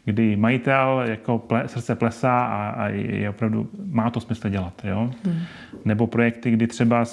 kdy 0.04 0.36
majitel 0.36 1.04
jako 1.06 1.38
ple, 1.38 1.68
srdce 1.68 1.94
plesá 1.94 2.44
a, 2.44 2.68
a 2.68 2.88
je 2.88 3.30
opravdu, 3.30 3.70
má 3.86 4.10
to 4.10 4.20
smysl 4.20 4.48
dělat. 4.48 4.82
Jo? 4.84 5.10
Hmm. 5.24 5.40
Nebo 5.84 6.06
projekty, 6.06 6.50
kdy 6.50 6.66
třeba, 6.66 7.04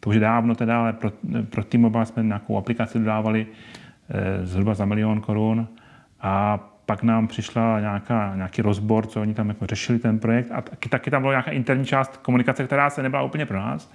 to 0.00 0.10
už 0.10 0.14
je 0.14 0.20
dávno 0.20 0.54
teda, 0.54 0.80
ale 0.80 0.92
pro, 0.92 1.10
pro 1.50 1.64
T-Mobile 1.64 2.06
jsme 2.06 2.22
nějakou 2.22 2.58
aplikaci 2.58 2.98
dodávali 2.98 3.46
e, 4.08 4.46
zhruba 4.46 4.74
za 4.74 4.84
milion 4.84 5.20
korun 5.20 5.68
a 6.20 6.58
pak 6.86 7.02
nám 7.02 7.26
přišla 7.26 7.80
nějaká, 7.80 8.32
nějaký 8.36 8.62
rozbor, 8.62 9.06
co 9.06 9.20
oni 9.20 9.34
tam 9.34 9.48
jako 9.48 9.66
řešili 9.66 9.98
ten 9.98 10.18
projekt 10.18 10.50
a 10.52 10.62
taky, 10.62 10.88
taky 10.88 11.10
tam 11.10 11.22
byla 11.22 11.32
nějaká 11.32 11.50
interní 11.50 11.84
část 11.84 12.16
komunikace, 12.16 12.64
která 12.64 12.90
se 12.90 13.02
nebyla 13.02 13.22
úplně 13.22 13.46
pro 13.46 13.58
nás 13.58 13.92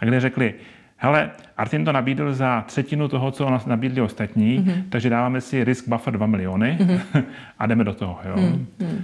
a 0.00 0.04
kde 0.04 0.20
řekli, 0.20 0.54
hele, 0.98 1.30
Artin 1.56 1.84
to 1.84 1.92
nabídl 1.92 2.34
za 2.34 2.60
třetinu 2.60 3.08
toho, 3.08 3.30
co 3.30 3.50
nás 3.50 3.66
nabídli 3.66 4.00
ostatní, 4.00 4.58
mm-hmm. 4.58 4.82
takže 4.88 5.10
dáváme 5.10 5.40
si 5.40 5.64
risk 5.64 5.88
buffer 5.88 6.14
2 6.14 6.26
miliony 6.26 6.78
mm-hmm. 6.80 7.22
a 7.58 7.66
jdeme 7.66 7.84
do 7.84 7.94
toho. 7.94 8.18
Jo. 8.24 8.36
Mm-hmm. 8.36 9.02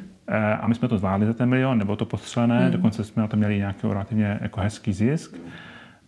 A 0.60 0.66
my 0.68 0.74
jsme 0.74 0.88
to 0.88 0.98
zvládli 0.98 1.26
za 1.26 1.32
ten 1.32 1.48
milion, 1.48 1.78
nebo 1.78 1.96
to 1.96 2.04
postřelené, 2.04 2.66
mm. 2.66 2.72
dokonce 2.72 3.04
jsme 3.04 3.22
na 3.22 3.28
to 3.28 3.36
měli 3.36 3.58
nějaký 3.58 3.88
relativně 3.88 4.38
jako 4.40 4.60
hezký 4.60 4.92
zisk. 4.92 5.36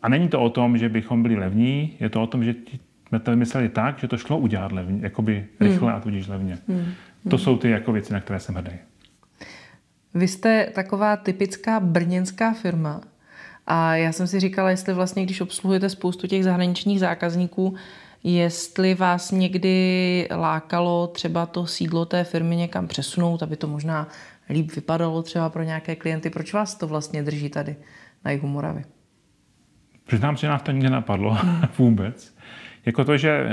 A 0.03 0.09
není 0.09 0.29
to 0.29 0.41
o 0.41 0.51
tom, 0.51 0.79
že 0.79 0.89
bychom 0.89 1.23
byli 1.23 1.37
levní, 1.37 1.93
je 2.01 2.09
to 2.09 2.23
o 2.23 2.27
tom, 2.27 2.45
že 2.45 2.55
jsme 3.09 3.19
to 3.19 3.31
vymysleli 3.31 3.69
tak, 3.69 3.99
že 3.99 4.09
to 4.09 4.17
šlo 4.17 4.39
udělat 4.39 4.73
levně, 4.73 4.99
jakoby 5.03 5.47
rychle 5.61 5.93
mm. 5.93 5.97
a 5.97 6.01
tudíž 6.01 6.29
levně. 6.29 6.59
Mm. 6.69 6.85
To 7.31 7.39
jsou 7.39 7.57
ty 7.57 7.71
jako 7.71 7.93
věci, 7.93 8.13
na 8.13 8.21
které 8.21 8.41
jsem 8.41 8.55
hrdý. 8.55 8.73
Vy 10.15 10.29
jste 10.29 10.67
taková 10.75 11.17
typická 11.17 11.81
brněnská 11.81 12.53
firma, 12.53 13.01
a 13.67 13.97
já 13.97 14.13
jsem 14.13 14.27
si 14.27 14.41
říkala, 14.41 14.71
jestli 14.71 14.95
vlastně, 14.95 15.25
když 15.25 15.41
obsluhujete 15.41 15.89
spoustu 15.89 16.27
těch 16.27 16.45
zahraničních 16.45 17.01
zákazníků, 17.01 17.75
jestli 18.25 18.95
vás 18.95 19.31
někdy 19.31 20.29
lákalo 20.31 21.07
třeba 21.07 21.47
to 21.47 21.67
sídlo 21.67 22.05
té 22.05 22.25
firmy 22.25 22.57
někam 22.57 22.87
přesunout, 22.89 23.43
aby 23.43 23.57
to 23.57 23.67
možná 23.69 24.09
líp 24.51 24.75
vypadalo 24.75 25.23
třeba 25.23 25.51
pro 25.51 25.63
nějaké 25.63 25.97
klienty. 25.97 26.31
Proč 26.31 26.53
vás 26.53 26.75
to 26.75 26.87
vlastně 26.87 27.23
drží 27.23 27.49
tady 27.49 27.77
na 28.25 28.31
jihu 28.31 28.49
Moravy? 28.49 28.85
Přiznám, 30.07 30.37
že 30.37 30.49
nás 30.49 30.63
to 30.63 30.73
nikdy 30.73 30.91
napadlo 30.91 31.35
hmm. 31.35 31.63
vůbec. 31.79 32.35
Jako 32.87 33.05
to, 33.05 33.17
že 33.17 33.47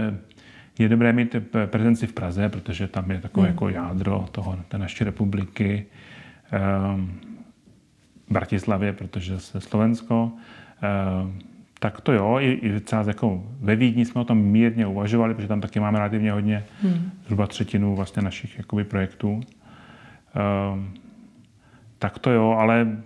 je 0.79 0.89
dobré 0.89 1.13
mít 1.13 1.35
prezenci 1.65 2.07
v 2.07 2.13
Praze, 2.13 2.49
protože 2.49 2.87
tam 2.87 3.11
je 3.11 3.21
takové 3.21 3.47
hmm. 3.47 3.53
jako 3.53 3.69
jádro 3.69 4.25
toho, 4.31 4.59
té 4.67 4.77
naší 4.77 5.03
republiky. 5.03 5.85
Bratislavě, 8.29 8.93
protože 8.93 9.39
se 9.39 9.61
Slovensko, 9.61 10.31
eh, 10.83 11.43
tak 11.79 12.01
to 12.01 12.13
jo, 12.13 12.37
i, 12.39 12.51
i 12.51 12.79
třeba 12.79 13.03
jako 13.07 13.43
ve 13.59 13.75
Vídni 13.75 14.05
jsme 14.05 14.21
o 14.21 14.23
tom 14.23 14.37
mírně 14.37 14.87
uvažovali, 14.87 15.33
protože 15.33 15.47
tam 15.47 15.61
taky 15.61 15.79
máme 15.79 15.99
relativně 15.99 16.31
hodně, 16.31 16.63
hmm. 16.81 17.11
zhruba 17.25 17.47
třetinu 17.47 17.95
vlastně 17.95 18.21
našich 18.21 18.57
jakoby, 18.57 18.83
projektů. 18.83 19.41
Um, 20.73 20.93
tak 21.99 22.19
to 22.19 22.31
jo, 22.31 22.55
ale 22.59 22.97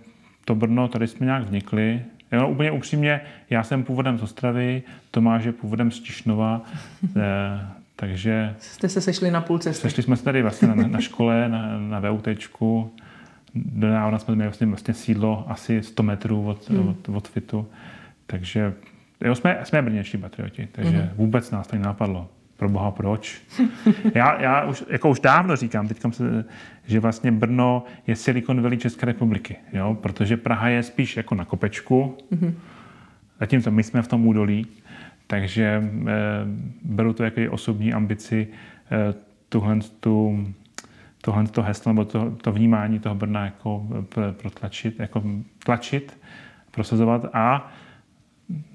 to 0.44 0.54
Brno, 0.54 0.88
tady 0.88 1.06
jsme 1.06 1.26
nějak 1.26 1.44
vznikli. 1.44 2.02
Jo, 2.32 2.48
úplně 2.48 2.70
upřímně, 2.70 3.20
já 3.50 3.62
jsem 3.62 3.84
původem 3.84 4.18
z 4.18 4.22
Ostravy, 4.22 4.82
Tomáš 5.10 5.44
je 5.44 5.52
původem 5.52 5.90
z 5.90 6.00
Tišnova, 6.00 6.62
eh, 7.16 7.66
takže... 7.96 8.54
Jste 8.58 8.88
se 8.88 9.00
sešli 9.00 9.30
na 9.30 9.40
půl 9.40 9.58
cesty. 9.58 9.82
Sešli 9.82 10.02
jsme 10.02 10.16
se 10.16 10.24
tady 10.24 10.42
vlastně 10.42 10.68
na, 10.68 10.74
na 10.74 11.00
škole, 11.00 11.48
na, 11.48 11.78
na 11.78 12.00
VUTčku 12.00 12.92
donávna 13.54 14.18
jsme 14.18 14.34
měli 14.34 14.48
vlastně, 14.48 14.66
vlastně 14.66 14.94
sídlo 14.94 15.44
asi 15.48 15.82
100 15.82 16.02
metrů 16.02 16.46
od, 16.46 16.70
hmm. 16.70 16.88
od, 16.88 17.08
od 17.08 17.28
FITu. 17.28 17.68
Takže 18.26 18.74
jo, 19.20 19.34
jsme, 19.34 19.60
jsme 19.64 19.82
brnější 19.82 20.18
patrioti, 20.18 20.68
takže 20.72 20.98
hmm. 20.98 21.10
vůbec 21.16 21.50
nás 21.50 21.66
to 21.66 21.76
napadlo. 21.76 22.28
Pro 22.56 22.68
boha, 22.68 22.90
proč? 22.90 23.42
já, 24.14 24.42
já 24.42 24.64
už, 24.64 24.84
jako 24.88 25.10
už 25.10 25.20
dávno 25.20 25.56
říkám, 25.56 25.88
teď 25.88 25.98
se, 26.10 26.44
že 26.86 27.00
vlastně 27.00 27.32
Brno 27.32 27.84
je 28.06 28.16
Silicon 28.16 28.62
Valley 28.62 28.78
České 28.78 29.06
republiky, 29.06 29.56
jo? 29.72 29.96
protože 30.02 30.36
Praha 30.36 30.68
je 30.68 30.82
spíš 30.82 31.16
jako 31.16 31.34
na 31.34 31.44
kopečku, 31.44 32.16
mm-hmm. 32.32 32.52
zatímco 33.40 33.70
my 33.70 33.82
jsme 33.82 34.02
v 34.02 34.08
tom 34.08 34.26
údolí, 34.26 34.66
takže 35.26 35.64
e, 35.64 35.82
beru 36.82 37.12
to 37.12 37.24
jako 37.24 37.40
osobní 37.50 37.92
ambici 37.92 38.48
e, 38.90 39.14
tuhle 39.48 39.78
tu 40.00 40.46
tohle 41.20 41.46
to 41.46 41.62
heslo 41.62 41.92
nebo 41.92 42.04
to, 42.04 42.36
to 42.42 42.52
vnímání 42.52 42.98
toho 42.98 43.14
Brna 43.14 43.44
jako 43.44 43.86
protlačit, 44.32 45.00
jako 45.00 45.22
tlačit, 45.64 46.18
prosazovat 46.70 47.24
a 47.32 47.72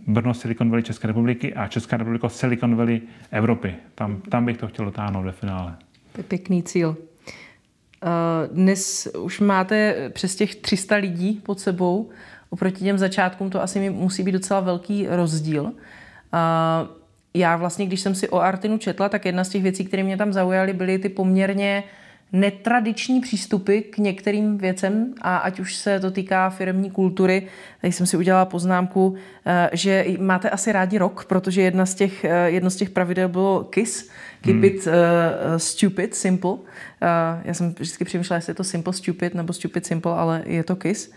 Brno 0.07 0.33
Silicon 0.33 0.69
Valley 0.69 0.83
České 0.83 1.07
republiky 1.07 1.53
a 1.53 1.67
Česká 1.67 1.97
republika 1.97 2.29
Silicon 2.29 2.75
Valley 2.75 3.01
Evropy. 3.31 3.75
Tam, 3.95 4.21
tam 4.21 4.45
bych 4.45 4.57
to 4.57 4.67
chtěl 4.67 4.85
dotáhnout 4.85 5.23
ve 5.23 5.31
finále. 5.31 5.75
To 6.11 6.19
je 6.19 6.23
pěkný 6.23 6.63
cíl. 6.63 6.97
Eh, 8.03 8.47
dnes 8.51 9.07
už 9.19 9.39
máte 9.39 10.09
přes 10.09 10.35
těch 10.35 10.55
300 10.55 10.95
lidí 10.95 11.41
pod 11.43 11.59
sebou. 11.59 12.09
Oproti 12.49 12.83
těm 12.83 12.97
začátkům 12.97 13.49
to 13.49 13.61
asi 13.61 13.89
musí 13.89 14.23
být 14.23 14.31
docela 14.31 14.59
velký 14.59 15.07
rozdíl. 15.07 15.71
Eh, 16.33 16.87
já 17.33 17.57
vlastně, 17.57 17.85
když 17.85 18.01
jsem 18.01 18.15
si 18.15 18.29
o 18.29 18.39
Artinu 18.39 18.77
četla, 18.77 19.09
tak 19.09 19.25
jedna 19.25 19.43
z 19.43 19.49
těch 19.49 19.63
věcí, 19.63 19.85
které 19.85 20.03
mě 20.03 20.17
tam 20.17 20.33
zaujaly, 20.33 20.73
byly 20.73 20.99
ty 20.99 21.09
poměrně 21.09 21.83
netradiční 22.33 23.21
přístupy 23.21 23.79
k 23.79 23.97
některým 23.97 24.57
věcem 24.57 25.13
a 25.21 25.37
ať 25.37 25.59
už 25.59 25.75
se 25.75 25.99
to 25.99 26.11
týká 26.11 26.49
firmní 26.49 26.91
kultury, 26.91 27.47
tak 27.81 27.93
jsem 27.93 28.05
si 28.05 28.17
udělala 28.17 28.45
poznámku, 28.45 29.15
eh, 29.45 29.69
že 29.73 30.05
máte 30.19 30.49
asi 30.49 30.71
rádi 30.71 30.97
rok, 30.97 31.25
protože 31.25 31.61
jedna 31.61 31.85
z 31.85 31.95
těch, 31.95 32.25
jedno 32.45 32.69
z 32.69 32.75
těch 32.75 32.89
pravidel 32.89 33.29
bylo 33.29 33.63
KISS, 33.63 34.09
Keep 34.43 34.55
hmm. 34.55 34.63
it 34.63 34.87
uh, 34.87 34.93
stupid, 35.57 36.15
simple. 36.15 36.51
Uh, 36.51 36.59
já 37.43 37.53
jsem 37.53 37.73
vždycky 37.73 38.05
přemýšlela, 38.05 38.37
jestli 38.37 38.51
je 38.51 38.55
to 38.55 38.63
simple 38.63 38.93
stupid 38.93 39.35
nebo 39.35 39.53
stupid 39.53 39.85
simple, 39.85 40.13
ale 40.13 40.43
je 40.45 40.63
to 40.63 40.75
KISS. 40.75 41.11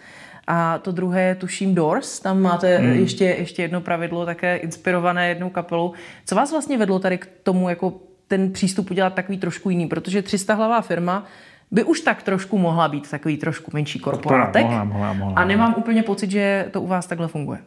A 0.46 0.78
to 0.78 0.92
druhé 0.92 1.22
je 1.22 1.34
tuším 1.34 1.74
Doors, 1.74 2.20
tam 2.20 2.40
máte 2.40 2.78
hmm. 2.78 2.92
ještě, 2.92 3.24
ještě 3.24 3.62
jedno 3.62 3.80
pravidlo, 3.80 4.26
také 4.26 4.56
inspirované 4.56 5.28
jednou 5.28 5.50
kapelou. 5.50 5.92
Co 6.26 6.34
vás 6.34 6.50
vlastně 6.50 6.78
vedlo 6.78 6.98
tady 6.98 7.18
k 7.18 7.28
tomu, 7.42 7.68
jako 7.68 8.00
ten 8.28 8.52
přístup 8.52 8.90
udělat 8.90 9.14
takový 9.14 9.38
trošku 9.38 9.70
jiný? 9.70 9.86
Protože 9.86 10.22
300 10.22 10.54
hlavá 10.54 10.80
firma 10.80 11.24
by 11.70 11.84
už 11.84 12.00
tak 12.00 12.22
trošku 12.22 12.58
mohla 12.58 12.88
být 12.88 13.10
takový 13.10 13.36
trošku 13.36 13.70
menší 13.74 13.98
korporátek. 13.98 14.62
Mohla, 14.62 14.84
mohla, 14.84 15.12
mohla, 15.12 15.34
a 15.42 15.44
nemám 15.44 15.74
úplně 15.78 16.02
pocit, 16.02 16.30
že 16.30 16.68
to 16.70 16.80
u 16.80 16.86
vás 16.86 17.06
takhle 17.06 17.28
funguje. 17.28 17.58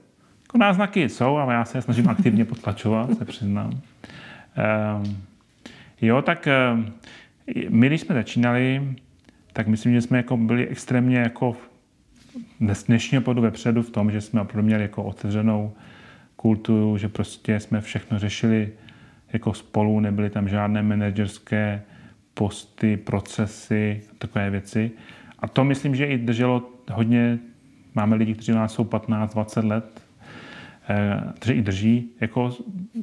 Jako 0.48 0.58
náznaky 0.58 1.10
jsou, 1.10 1.38
ale 1.38 1.54
já 1.54 1.66
se 1.66 1.78
je 1.78 1.82
snažím 1.82 2.10
aktivně 2.10 2.46
potlačovat, 2.46 3.18
se 3.18 3.26
přiznám. 3.26 3.72
Um, 3.72 5.18
Jo, 6.02 6.22
tak 6.22 6.48
eh, 6.48 6.54
my, 7.70 7.88
když 7.88 8.02
jsme 8.02 8.16
začínali, 8.16 8.96
tak 9.54 9.68
myslím, 9.68 9.94
že 9.94 10.02
jsme 10.02 10.18
jako 10.18 10.38
byli 10.38 10.68
extrémně 10.68 11.18
jako 11.18 11.58
z 12.74 12.84
dnešního 12.84 13.22
podu 13.22 13.42
vepředu 13.42 13.82
v 13.82 13.90
tom, 13.90 14.12
že 14.12 14.22
jsme 14.22 14.42
opravdu 14.42 14.66
měli 14.66 14.82
jako 14.82 15.04
otevřenou 15.04 15.74
kulturu, 16.36 16.98
že 16.98 17.10
prostě 17.10 17.60
jsme 17.60 17.82
všechno 17.82 18.20
řešili 18.20 18.72
jako 19.34 19.54
spolu, 19.54 20.00
nebyly 20.00 20.30
tam 20.30 20.50
žádné 20.50 20.84
manažerské 20.84 21.82
posty, 22.34 22.98
procesy, 22.98 24.02
takové 24.18 24.50
věci. 24.50 24.92
A 25.40 25.48
to 25.48 25.64
myslím, 25.64 25.96
že 25.96 26.06
i 26.06 26.18
drželo 26.18 26.70
hodně, 26.92 27.40
máme 27.96 28.16
lidi, 28.16 28.34
kteří 28.34 28.52
nás 28.52 28.74
jsou 28.74 28.84
15-20 28.84 29.68
let, 29.68 30.02
eh, 30.90 31.34
kteří 31.34 31.54
i 31.54 31.62
drží 31.62 32.12
jako 32.22 32.50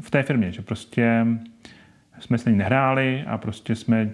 v 0.00 0.11
té 0.11 0.23
firmě, 0.23 0.52
že 0.52 0.62
prostě 0.62 1.26
jsme 2.18 2.38
s 2.38 2.45
ní 2.45 2.56
nehráli 2.56 3.25
a 3.26 3.38
prostě 3.38 3.75
jsme 3.75 4.11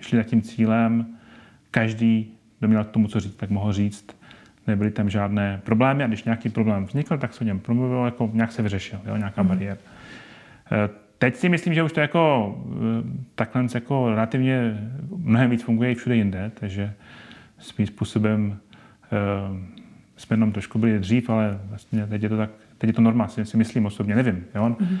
šli 0.00 0.18
za 0.18 0.22
tím 0.22 0.42
cílem. 0.42 1.06
Každý, 1.70 2.32
kdo 2.58 2.68
měl 2.68 2.84
k 2.84 2.90
tomu 2.90 3.08
co 3.08 3.20
říct, 3.20 3.36
tak 3.36 3.50
mohl 3.50 3.72
říct. 3.72 4.16
Nebyly 4.66 4.90
tam 4.90 5.10
žádné 5.10 5.60
problémy 5.64 6.04
a 6.04 6.06
když 6.06 6.24
nějaký 6.24 6.48
problém 6.48 6.84
vznikl, 6.84 7.18
tak 7.18 7.34
se 7.34 7.40
o 7.40 7.46
něm 7.46 7.60
promluvil, 7.60 8.04
jako 8.04 8.30
nějak 8.32 8.52
se 8.52 8.62
vyřešil, 8.62 9.00
jo, 9.06 9.16
nějaká 9.16 9.42
mm. 9.42 9.48
bariéra. 9.48 9.78
Eh, 11.14 11.18
teď 11.18 11.36
si 11.36 11.48
myslím, 11.48 11.74
že 11.74 11.82
už 11.82 11.92
to 11.92 12.00
jako 12.00 12.54
eh, 12.68 13.02
takhle 13.34 13.66
jako 13.74 14.10
relativně 14.10 14.88
mnohem 15.16 15.50
víc 15.50 15.62
funguje 15.62 15.90
i 15.90 15.94
všude 15.94 16.16
jinde, 16.16 16.50
takže 16.54 16.92
svým 17.58 17.86
způsobem 17.86 18.58
uh, 19.50 19.58
jsme 20.16 20.34
jenom 20.34 20.52
trošku 20.52 20.78
byli 20.78 20.98
dřív, 20.98 21.30
ale 21.30 21.60
vlastně 21.64 22.06
teď 22.06 22.22
je 22.22 22.28
to 22.28 22.36
tak, 22.36 22.50
teď 22.78 22.88
je 22.88 22.94
to 22.94 23.02
norma, 23.02 23.28
si, 23.28 23.46
si 23.46 23.56
myslím 23.56 23.86
osobně, 23.86 24.14
nevím. 24.14 24.44
Jo? 24.54 24.62
Mm-hmm. 24.62 24.98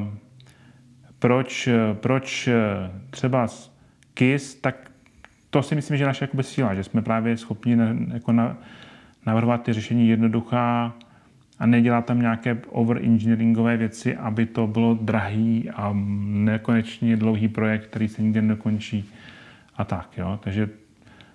Uh, 0.00 0.08
proč, 1.18 1.68
proč 1.92 2.48
třeba 3.10 3.46
KIS, 4.14 4.54
tak 4.54 4.90
to 5.50 5.62
si 5.62 5.74
myslím, 5.74 5.96
že 5.96 6.02
je 6.02 6.06
naše 6.06 6.24
jakoby 6.24 6.42
síla, 6.42 6.74
že 6.74 6.84
jsme 6.84 7.02
právě 7.02 7.36
schopni 7.36 7.76
na, 7.76 7.96
jako 8.12 8.32
na, 8.32 8.56
navrhovat 9.26 9.62
ty 9.62 9.72
řešení 9.72 10.08
jednoduchá 10.08 10.94
a 11.58 11.66
nedělat 11.66 12.06
tam 12.06 12.20
nějaké 12.20 12.58
over-engineeringové 12.68 13.76
věci, 13.76 14.16
aby 14.16 14.46
to 14.46 14.66
bylo 14.66 14.94
drahý 14.94 15.70
a 15.70 15.90
nekonečně 16.24 17.16
dlouhý 17.16 17.48
projekt, 17.48 17.86
který 17.86 18.08
se 18.08 18.22
nikdy 18.22 18.42
nekončí 18.42 19.10
a 19.76 19.84
tak. 19.84 20.08
Jo? 20.18 20.38
Takže 20.42 20.68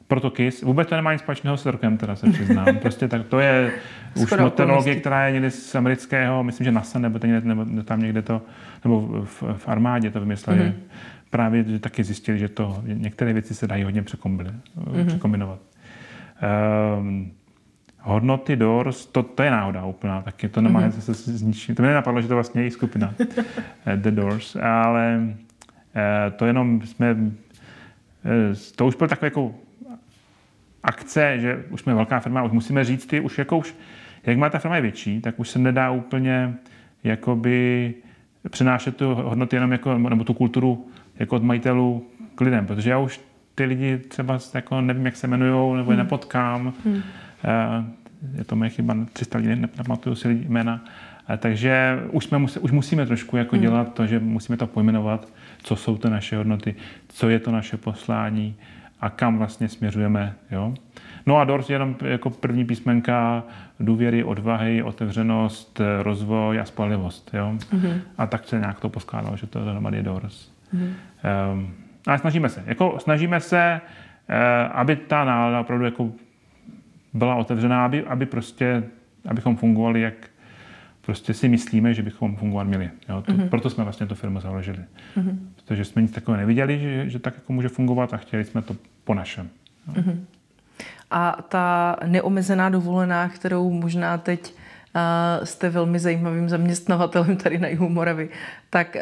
proto 0.07 0.31
KIS. 0.31 0.61
Vůbec 0.61 0.89
to 0.89 0.95
nemá 0.95 1.13
nic 1.13 1.21
společného 1.21 1.57
s 1.57 1.65
rokem, 1.65 1.97
teda 1.97 2.15
se 2.15 2.29
přiznám. 2.29 2.65
Prostě 2.81 3.07
tak 3.07 3.27
to 3.27 3.39
je 3.39 3.71
už 4.15 4.29
technologie, 4.29 4.95
která 4.95 5.25
je 5.25 5.33
někdy 5.33 5.51
z 5.51 5.75
amerického, 5.75 6.43
myslím, 6.43 6.65
že 6.65 6.71
NASA 6.71 6.99
nebo, 6.99 7.19
ten, 7.19 7.47
nebo 7.47 7.83
tam 7.83 8.01
někde 8.01 8.21
to, 8.21 8.41
nebo 8.83 9.25
v, 9.25 9.43
v 9.57 9.67
armádě 9.67 10.11
to 10.11 10.19
vymysleli. 10.19 10.59
Mm-hmm. 10.59 10.73
Právě 11.29 11.63
že 11.63 11.79
taky 11.79 12.03
zjistili, 12.03 12.39
že 12.39 12.49
to 12.49 12.83
některé 12.83 13.33
věci 13.33 13.55
se 13.55 13.67
dají 13.67 13.83
hodně 13.83 14.01
mm-hmm. 14.01 15.05
překombinovat. 15.05 15.59
Um, 16.99 17.31
hodnoty 18.01 18.55
Doors, 18.55 19.05
to, 19.05 19.23
to 19.23 19.43
je 19.43 19.51
náhoda 19.51 19.85
úplná, 19.85 20.21
taky 20.21 20.49
to 20.49 20.61
nemá 20.61 20.81
mm-hmm. 20.81 20.99
se 20.99 21.13
s 21.13 21.41
ničím. 21.41 21.75
To 21.75 21.81
mě 21.81 21.89
nenapadlo, 21.89 22.21
že 22.21 22.27
to 22.27 22.33
vlastně 22.33 22.61
je 22.61 22.67
i 22.67 22.71
skupina 22.71 23.13
eh, 23.85 23.97
The 23.97 24.11
Doors, 24.11 24.55
ale 24.55 25.19
uh, 25.21 26.33
to 26.35 26.45
jenom 26.45 26.81
jsme, 26.81 27.13
uh, 27.13 27.21
to 28.75 28.85
už 28.85 28.95
byl 28.95 29.07
takový 29.07 29.27
jako 29.27 29.55
akce, 30.83 31.39
že 31.39 31.63
už 31.69 31.81
jsme 31.81 31.93
velká 31.93 32.19
firma, 32.19 32.43
už 32.43 32.51
musíme 32.51 32.83
říct 32.83 33.05
ty, 33.05 33.19
už 33.19 33.37
jako 33.37 33.57
už, 33.57 33.75
jak 34.23 34.37
má 34.37 34.49
ta 34.49 34.59
firma 34.59 34.75
je 34.75 34.81
větší, 34.81 35.21
tak 35.21 35.39
už 35.39 35.49
se 35.49 35.59
nedá 35.59 35.91
úplně 35.91 36.53
jakoby 37.03 37.93
přenášet 38.49 38.97
tu 38.97 39.15
hodnoty 39.15 39.55
jenom 39.55 39.71
jako, 39.71 39.97
nebo 39.97 40.23
tu 40.23 40.33
kulturu 40.33 40.87
jako 41.19 41.35
od 41.35 41.43
majitelů 41.43 42.05
k 42.35 42.41
lidem, 42.41 42.65
protože 42.65 42.89
já 42.89 42.97
už 42.97 43.21
ty 43.55 43.65
lidi 43.65 43.97
třeba 43.97 44.39
jako 44.53 44.81
nevím, 44.81 45.05
jak 45.05 45.15
se 45.15 45.27
jmenují, 45.27 45.77
nebo 45.77 45.91
je 45.91 45.95
hmm. 45.95 46.05
nepotkám. 46.05 46.73
Hmm. 46.85 47.01
Je 48.37 48.43
to 48.43 48.55
moje 48.55 48.69
chyba, 48.69 48.95
300 49.13 49.37
lidí, 49.37 49.55
nepamatuju 49.55 50.15
si 50.15 50.45
jména. 50.47 50.85
Takže 51.37 51.99
už, 52.11 52.25
jsme, 52.25 52.37
už 52.59 52.71
musíme 52.71 53.05
trošku 53.05 53.37
jako 53.37 53.55
hmm. 53.55 53.61
dělat 53.61 53.93
to, 53.93 54.07
že 54.07 54.19
musíme 54.19 54.57
to 54.57 54.67
pojmenovat, 54.67 55.27
co 55.63 55.75
jsou 55.75 55.97
to 55.97 56.09
naše 56.09 56.37
hodnoty, 56.37 56.75
co 57.07 57.29
je 57.29 57.39
to 57.39 57.51
naše 57.51 57.77
poslání, 57.77 58.55
a 59.01 59.09
kam 59.09 59.37
vlastně 59.37 59.69
směřujeme. 59.69 60.33
Jo? 60.51 60.73
No 61.25 61.37
a 61.37 61.43
DORS 61.43 61.69
je 61.69 61.75
jenom 61.75 61.95
jako 62.03 62.29
první 62.29 62.65
písmenka 62.65 63.43
důvěry, 63.79 64.23
odvahy, 64.23 64.83
otevřenost, 64.83 65.81
rozvoj 66.01 66.59
a 66.59 66.65
spolehlivost. 66.65 67.31
Jo? 67.33 67.53
Mm-hmm. 67.57 68.01
A 68.17 68.27
tak 68.27 68.47
se 68.47 68.59
nějak 68.59 68.79
to 68.79 68.89
poskládalo, 68.89 69.37
že 69.37 69.47
to 69.47 69.65
dohromady 69.65 69.97
je 69.97 70.03
DORS. 70.03 70.51
Mm-hmm. 70.75 70.93
Um, 71.53 71.73
ale 72.07 72.17
snažíme 72.17 72.49
se. 72.49 72.63
Jako 72.65 72.97
snažíme 72.99 73.39
se, 73.39 73.81
uh, 74.29 74.35
aby 74.71 74.95
ta 74.95 75.23
nálada 75.23 75.59
opravdu 75.59 75.85
jako 75.85 76.11
byla 77.13 77.35
otevřená, 77.35 77.85
aby, 77.85 78.05
aby 78.05 78.25
prostě, 78.25 78.83
abychom 79.29 79.55
fungovali, 79.55 80.01
jak 80.01 80.13
prostě 81.01 81.33
si 81.33 81.49
myslíme, 81.49 81.93
že 81.93 82.03
bychom 82.03 82.35
fungovat 82.35 82.63
měli. 82.63 82.89
Jo? 83.09 83.21
To, 83.21 83.31
mm-hmm. 83.31 83.49
Proto 83.49 83.69
jsme 83.69 83.83
vlastně 83.83 84.07
tu 84.07 84.15
firmu 84.15 84.39
založili. 84.39 84.79
Mm-hmm. 85.17 85.37
Protože 85.55 85.85
jsme 85.85 86.01
nic 86.01 86.11
takového 86.11 86.39
neviděli, 86.39 86.79
že, 86.79 87.09
že 87.09 87.19
tak 87.19 87.35
jako 87.35 87.53
může 87.53 87.69
fungovat 87.69 88.13
a 88.13 88.17
chtěli 88.17 88.45
jsme 88.45 88.61
to 88.61 88.75
po 89.03 89.13
našem. 89.13 89.49
Mm-hmm. 89.93 90.17
A 91.11 91.37
ta 91.49 91.95
neomezená 92.05 92.69
dovolená, 92.69 93.29
kterou 93.29 93.71
možná 93.71 94.17
teď 94.17 94.53
jste 95.43 95.69
velmi 95.69 95.99
zajímavým 95.99 96.49
zaměstnavatelem 96.49 97.37
tady 97.37 97.57
na 97.57 97.67
Jihu 97.67 97.89
Moravy, 97.89 98.29
tak 98.69 98.95
uh, 98.95 99.01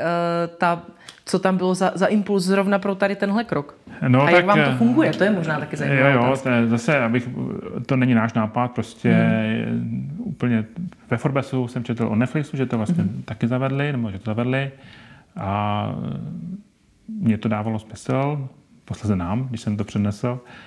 ta, 0.57 0.81
co 1.25 1.39
tam 1.39 1.57
bylo 1.57 1.75
za, 1.75 1.91
za 1.95 2.05
impuls 2.05 2.43
zrovna 2.43 2.79
pro 2.79 2.95
tady 2.95 3.15
tenhle 3.15 3.43
krok? 3.43 3.75
No, 4.07 4.21
a 4.21 4.25
tak, 4.25 4.33
jak 4.33 4.45
vám 4.45 4.63
to 4.63 4.77
funguje? 4.77 5.13
To 5.13 5.23
je 5.23 5.31
možná 5.31 5.59
taky 5.59 5.77
zajímavé. 5.77 6.11
Jo, 6.11 6.23
jo, 6.23 6.37
to 6.43 6.49
je, 6.49 6.67
zase, 6.67 6.99
abych, 6.99 7.29
to 7.85 7.95
není 7.95 8.13
náš 8.13 8.33
nápad, 8.33 8.71
prostě 8.71 9.11
hmm. 9.11 10.17
úplně 10.19 10.65
ve 11.09 11.17
Forbesu 11.17 11.67
jsem 11.67 11.83
četl 11.83 12.07
o 12.07 12.15
Netflixu, 12.15 12.57
že 12.57 12.65
to 12.65 12.77
vlastně 12.77 13.03
hmm. 13.03 13.23
taky 13.25 13.47
zavedli, 13.47 13.91
nebo 13.91 14.11
že 14.11 14.19
to 14.19 14.25
zavedli 14.25 14.71
a 15.37 15.91
mě 17.07 17.37
to 17.37 17.49
dávalo 17.49 17.79
smysl, 17.79 18.49
posledně 18.85 19.15
nám, 19.15 19.47
když 19.47 19.61
jsem 19.61 19.77
to 19.77 19.83
přednesl, 19.83 20.39
eh, 20.45 20.66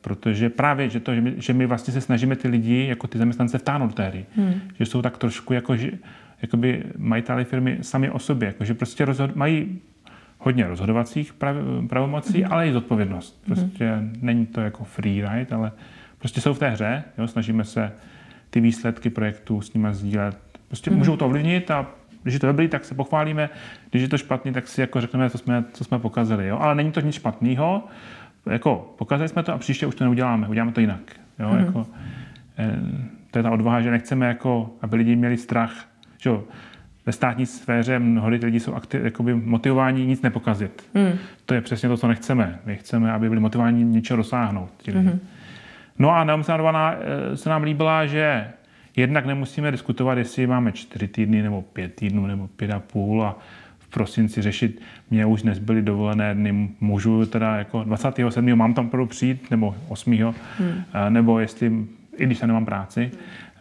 protože 0.00 0.50
právě, 0.50 0.88
že, 0.88 1.00
to, 1.00 1.14
že, 1.14 1.20
my, 1.20 1.34
že 1.36 1.52
my 1.52 1.66
vlastně 1.66 1.92
se 1.92 2.00
snažíme 2.00 2.36
ty 2.36 2.48
lidi, 2.48 2.86
jako 2.86 3.06
ty 3.06 3.18
zaměstnance 3.18 3.58
vtáhnout 3.58 3.90
do 3.90 3.94
té 3.94 4.08
hry. 4.08 4.26
Hmm. 4.36 4.54
Že 4.78 4.86
jsou 4.86 5.02
tak 5.02 5.18
trošku 5.18 5.52
jako, 5.52 5.76
že, 5.76 5.90
jakoby 6.42 6.84
majiteli 6.96 7.44
firmy 7.44 7.78
sami 7.82 8.10
o 8.10 8.18
sobě, 8.18 8.46
jako, 8.46 8.64
že 8.64 8.74
prostě 8.74 9.04
rozhod, 9.04 9.36
mají 9.36 9.80
hodně 10.38 10.68
rozhodovacích 10.68 11.32
prav, 11.32 11.56
pravomocí, 11.88 12.42
hmm. 12.42 12.52
ale 12.52 12.68
i 12.68 12.72
zodpovědnost. 12.72 13.42
Hmm. 13.46 13.54
Prostě 13.54 13.90
hmm. 13.90 14.12
není 14.20 14.46
to 14.46 14.60
jako 14.60 14.84
free 14.84 15.24
ride, 15.28 15.56
ale 15.56 15.72
prostě 16.18 16.40
jsou 16.40 16.54
v 16.54 16.58
té 16.58 16.68
hře, 16.68 17.04
jo, 17.18 17.28
snažíme 17.28 17.64
se 17.64 17.92
ty 18.50 18.60
výsledky 18.60 19.10
projektů 19.10 19.60
s 19.60 19.74
nimi 19.74 19.88
sdílet. 19.90 20.38
Prostě 20.68 20.90
hmm. 20.90 20.98
můžou 20.98 21.16
to 21.16 21.26
ovlivnit 21.26 21.70
a 21.70 21.86
když 22.22 22.34
je 22.34 22.40
to 22.40 22.46
dobrý, 22.46 22.68
tak 22.68 22.84
se 22.84 22.94
pochválíme, 22.94 23.50
když 23.90 24.02
je 24.02 24.08
to 24.08 24.18
špatný, 24.18 24.52
tak 24.52 24.68
si 24.68 24.80
jako 24.80 25.00
řekneme, 25.00 25.30
co 25.30 25.38
jsme, 25.38 25.64
co 25.72 25.84
jsme 25.84 25.98
pokazili. 25.98 26.46
Jo? 26.46 26.58
Ale 26.60 26.74
není 26.74 26.92
to 26.92 27.00
nic 27.00 27.14
špatného. 27.14 27.84
Jako, 28.46 28.94
pokazali 28.98 29.28
jsme 29.28 29.42
to 29.42 29.52
a 29.52 29.58
příště 29.58 29.86
už 29.86 29.94
to 29.94 30.04
neuděláme, 30.04 30.48
uděláme 30.48 30.72
to 30.72 30.80
jinak. 30.80 31.00
Jo? 31.38 31.48
Mm-hmm. 31.48 31.66
Jako, 31.66 31.86
eh, 32.58 32.78
To 33.30 33.38
je 33.38 33.42
ta 33.42 33.50
odvaha, 33.50 33.80
že 33.80 33.90
nechceme, 33.90 34.26
jako, 34.26 34.70
aby 34.82 34.96
lidi 34.96 35.16
měli 35.16 35.36
strach. 35.36 35.86
Že 36.18 36.30
ve 37.06 37.12
státní 37.12 37.46
sféře 37.46 37.98
mnoho 37.98 38.28
lidí 38.28 38.60
jsou 38.60 38.74
aktiv, 38.74 39.04
jakoby 39.04 39.34
motivováni 39.34 40.06
nic 40.06 40.22
nepokazit. 40.22 40.90
Hmm. 40.94 41.12
To 41.46 41.54
je 41.54 41.60
přesně 41.60 41.88
to, 41.88 41.96
co 41.96 42.08
nechceme. 42.08 42.58
My 42.66 42.76
chceme, 42.76 43.12
aby 43.12 43.28
byli 43.28 43.40
motivováni 43.40 43.84
něčeho 43.84 44.16
dosáhnout. 44.16 44.70
Hmm. 44.92 45.20
No 45.98 46.10
a 46.10 46.24
neomysledovaná 46.24 46.94
eh, 46.94 47.36
se 47.36 47.50
nám 47.50 47.62
líbila, 47.62 48.06
že 48.06 48.50
jednak 48.96 49.26
nemusíme 49.26 49.70
diskutovat, 49.70 50.18
jestli 50.18 50.46
máme 50.46 50.72
čtyři 50.72 51.08
týdny 51.08 51.42
nebo 51.42 51.62
pět 51.62 51.94
týdnů 51.94 52.26
nebo 52.26 52.46
pět 52.46 52.70
a 52.70 52.80
půl 52.80 53.22
a 53.22 53.38
v 53.90 53.92
prosinci 53.92 54.42
řešit, 54.42 54.82
mě 55.10 55.26
už 55.26 55.42
nezbyly 55.42 55.82
dovolené 55.82 56.34
dny, 56.34 56.70
můžu 56.80 57.26
teda 57.26 57.56
jako 57.56 57.84
27. 57.84 58.54
mám 58.54 58.74
tam 58.74 58.88
pro 58.88 59.06
přijít, 59.06 59.50
nebo 59.50 59.74
8. 59.88 60.12
Hmm. 60.58 60.82
nebo 61.08 61.38
jestli, 61.38 61.72
i 62.16 62.26
když 62.26 62.38
se 62.38 62.46
nemám 62.46 62.64
práci, 62.64 63.10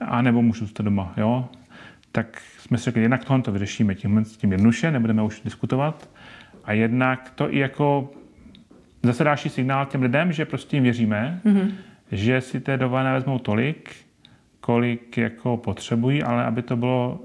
a 0.01 0.21
nebo 0.21 0.41
můžu 0.41 0.59
zůstat 0.65 0.83
doma, 0.83 1.13
jo. 1.17 1.49
Tak 2.11 2.41
jsme 2.57 2.77
si 2.77 2.83
řekli, 2.83 3.01
jednak 3.01 3.25
tohle 3.25 3.41
to 3.41 3.51
vyřešíme 3.51 3.95
tím, 3.95 4.25
tím 4.37 4.51
jednoduše, 4.51 4.91
nebudeme 4.91 5.21
už 5.23 5.41
diskutovat, 5.45 6.09
a 6.65 6.73
jednak 6.73 7.31
to 7.35 7.53
i 7.53 7.59
jako 7.59 8.11
zase 9.03 9.23
další 9.23 9.49
signál 9.49 9.85
těm 9.85 10.01
lidem, 10.01 10.31
že 10.31 10.45
prostě 10.45 10.77
jim 10.77 10.83
věříme, 10.83 11.41
hmm 11.45 11.71
že 12.11 12.41
si 12.41 12.59
té 12.59 12.77
dovolené 12.77 13.13
vezmou 13.13 13.39
tolik, 13.39 13.95
kolik 14.59 15.17
jako 15.17 15.57
potřebují, 15.57 16.23
ale 16.23 16.45
aby 16.45 16.61
to 16.61 16.77
bylo, 16.77 17.19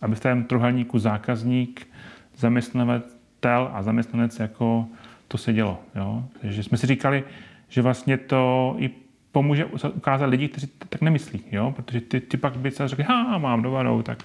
aby 0.00 0.14
v 0.14 0.20
tom 0.20 0.44
trohelníku 0.44 0.98
zákazník, 0.98 1.86
zaměstnavatel 2.38 3.70
a 3.72 3.82
zaměstnanec 3.82 4.38
jako 4.38 4.86
to 5.28 5.38
se 5.38 5.52
dělo. 5.52 5.82
Jo? 5.94 6.24
Takže 6.40 6.62
jsme 6.62 6.78
si 6.78 6.86
říkali, 6.86 7.24
že 7.68 7.82
vlastně 7.82 8.16
to 8.18 8.74
i 8.78 8.90
pomůže 9.32 9.64
ukázat 9.94 10.26
lidi, 10.26 10.48
kteří 10.48 10.68
tak 10.88 11.00
nemyslí, 11.00 11.42
jo? 11.52 11.72
protože 11.76 12.00
ty, 12.00 12.20
ty 12.20 12.36
pak 12.36 12.56
by 12.56 12.70
se 12.70 12.88
řekli, 12.88 13.04
ha, 13.04 13.38
mám 13.38 13.62
dovolenou, 13.62 14.02
tak 14.02 14.18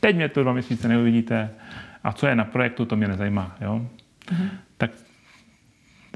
teď 0.00 0.16
mě 0.16 0.28
to 0.28 0.42
dva 0.42 0.52
měsíce 0.52 0.88
neuvidíte 0.88 1.50
a 2.04 2.12
co 2.12 2.26
je 2.26 2.36
na 2.36 2.44
projektu, 2.44 2.84
to 2.84 2.96
mě 2.96 3.08
nezajímá. 3.08 3.56
Jo? 3.60 3.86
Mm-hmm. 4.30 4.48
Tak 4.76 4.90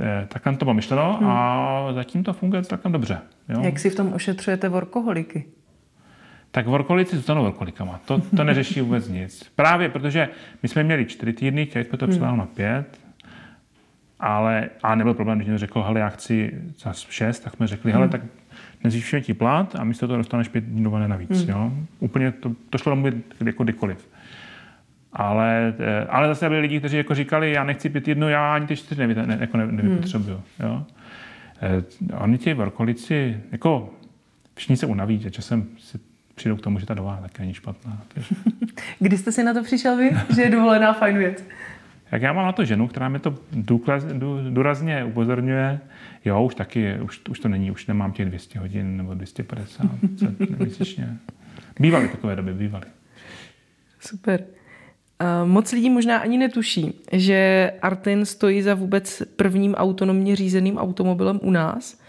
Eh, 0.01 0.27
takhle 0.29 0.57
to 0.57 0.65
bylo 0.65 0.75
myšleno 0.75 1.17
hmm. 1.21 1.31
a 1.31 1.93
zatím 1.93 2.25
to 2.25 2.33
funguje 2.33 2.63
celkem 2.63 2.93
dobře. 2.93 3.19
Jo? 3.49 3.61
Jak 3.63 3.79
si 3.79 3.91
v 3.91 3.95
tom 3.95 4.13
ošetřujete 4.13 4.69
workoholiky? 4.69 5.45
Tak 6.55 6.67
workoholici 6.67 7.17
zůstanou 7.17 7.43
workoholikama. 7.43 8.01
To, 8.05 8.21
to 8.37 8.45
neřeší 8.45 8.81
vůbec 8.81 9.09
nic. 9.09 9.51
Právě 9.57 9.89
protože 9.89 10.29
my 10.63 10.69
jsme 10.69 10.85
měli 10.85 11.07
čtyři 11.07 11.33
týdny, 11.33 11.67
chtěli 11.67 11.85
jsme 11.85 11.99
to 11.99 12.07
hmm. 12.07 12.39
na 12.39 12.47
pět, 12.47 13.01
ale 14.21 14.71
a 14.83 14.95
nebyl 14.95 15.15
problém, 15.15 15.39
když 15.39 15.47
někdo 15.47 15.59
řekl, 15.59 15.83
hele, 15.83 16.01
já 16.01 16.09
chci 16.09 16.55
za 16.79 16.93
šest, 16.93 17.41
tak 17.41 17.57
jsme 17.57 17.67
řekli, 17.67 17.91
hmm. 17.91 17.99
hele, 17.99 18.09
tak 18.09 18.21
nezvýšíme 18.85 19.23
ti 19.23 19.35
plat 19.35 19.77
a 19.77 19.85
místo 19.85 20.07
toho 20.07 20.17
dostaneš 20.17 20.49
pět 20.49 20.65
dní 20.65 20.83
navíc. 21.07 21.31
Hmm. 21.31 21.51
Jo? 21.51 21.73
Úplně 22.01 22.33
to, 22.33 22.53
to 22.71 22.79
šlo 22.79 22.91
domluvit 22.91 23.15
jako 23.45 23.65
kdykoliv. 23.65 24.09
Ale, 25.13 25.75
eh, 25.79 26.07
ale 26.09 26.29
zase 26.29 26.49
byli 26.49 26.61
lidi, 26.61 26.79
kteří 26.79 26.97
jako 26.97 27.15
říkali, 27.15 27.53
já 27.53 27.65
nechci 27.65 27.91
pět 27.91 28.09
jednu, 28.09 28.29
já 28.29 28.55
ani 28.55 28.67
ty 28.67 28.77
čtyři 28.77 29.01
nevy, 29.01 29.15
ne, 29.15 29.39
jako 29.41 29.57
ne, 29.57 29.67
nevypotřebuju. 29.67 30.43
Hmm. 30.59 30.69
Jo? 30.71 30.87
Eh, 31.63 32.15
oni 32.17 32.39
ti 32.39 32.55
workolici, 32.55 33.41
jako 33.53 33.95
všichni 34.55 34.77
se 34.77 34.87
unaví, 34.87 35.21
že 35.21 35.31
časem 35.31 35.67
si 35.79 36.12
přijdou 36.35 36.57
k 36.57 36.61
tomu, 36.61 36.79
že 36.79 36.87
ta 36.87 36.95
dovolená 36.95 37.23
taky 37.23 37.43
není 37.43 37.55
špatná. 37.55 38.03
Kdy 38.99 39.19
jste 39.19 39.33
si 39.33 39.43
na 39.45 39.55
to 39.55 39.63
přišel 39.63 39.97
vy, 39.97 40.11
že 40.35 40.43
je 40.43 40.51
dovolená 40.51 40.93
fajn 40.93 41.19
věc? 41.19 41.45
Jak 42.13 42.23
já 42.23 42.33
mám 42.33 42.47
na 42.47 42.53
to 42.53 42.65
ženu, 42.65 42.89
která 42.89 43.09
mi 43.09 43.19
to 43.19 43.35
důkaz, 43.53 44.05
dů, 44.05 44.39
důrazně 44.51 45.05
upozorňuje, 45.05 45.81
jo, 46.25 46.45
už 46.45 46.55
taky, 46.55 47.01
už, 47.01 47.21
už 47.31 47.41
to 47.41 47.49
není, 47.49 47.71
už 47.71 47.87
nemám 47.87 48.13
těch 48.13 48.27
200 48.27 48.59
hodin 48.59 48.97
nebo 48.97 49.15
250 49.15 49.87
měsíčně. 50.59 51.17
Bývaly 51.81 52.09
takové 52.09 52.37
doby, 52.37 52.55
bývaly. 52.55 52.85
Super. 54.01 54.45
Moc 55.45 55.73
lidí 55.73 55.91
možná 55.91 56.19
ani 56.19 56.39
netuší, 56.39 57.01
že 57.13 57.73
Artin 57.83 58.27
stojí 58.27 58.63
za 58.63 58.75
vůbec 58.75 59.23
prvním 59.37 59.75
autonomně 59.75 60.37
řízeným 60.37 60.79
automobilem 60.79 61.41
u 61.43 61.51
nás. 61.51 62.02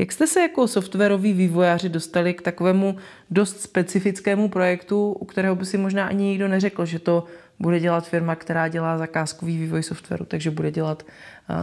Jak 0.00 0.12
jste 0.12 0.26
se 0.26 0.40
jako 0.40 0.68
softwaroví 0.68 1.32
vývojáři 1.32 1.88
dostali 1.88 2.34
k 2.34 2.42
takovému 2.42 2.96
dost 3.30 3.60
specifickému 3.60 4.48
projektu, 4.48 5.12
u 5.12 5.24
kterého 5.24 5.56
by 5.56 5.66
si 5.66 5.78
možná 5.78 6.06
ani 6.06 6.24
nikdo 6.24 6.48
neřekl, 6.48 6.84
že 6.84 6.98
to 6.98 7.24
bude 7.58 7.80
dělat 7.80 8.08
firma, 8.08 8.34
která 8.34 8.68
dělá 8.68 8.98
zakázkový 8.98 9.58
vývoj 9.58 9.82
softwaru, 9.82 10.24
takže 10.24 10.50
bude 10.50 10.70
dělat 10.70 11.02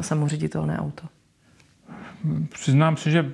samoředitelné 0.01 0.79
auto? 0.79 1.03
Přiznám 2.49 2.97
se, 2.97 3.11
že 3.11 3.31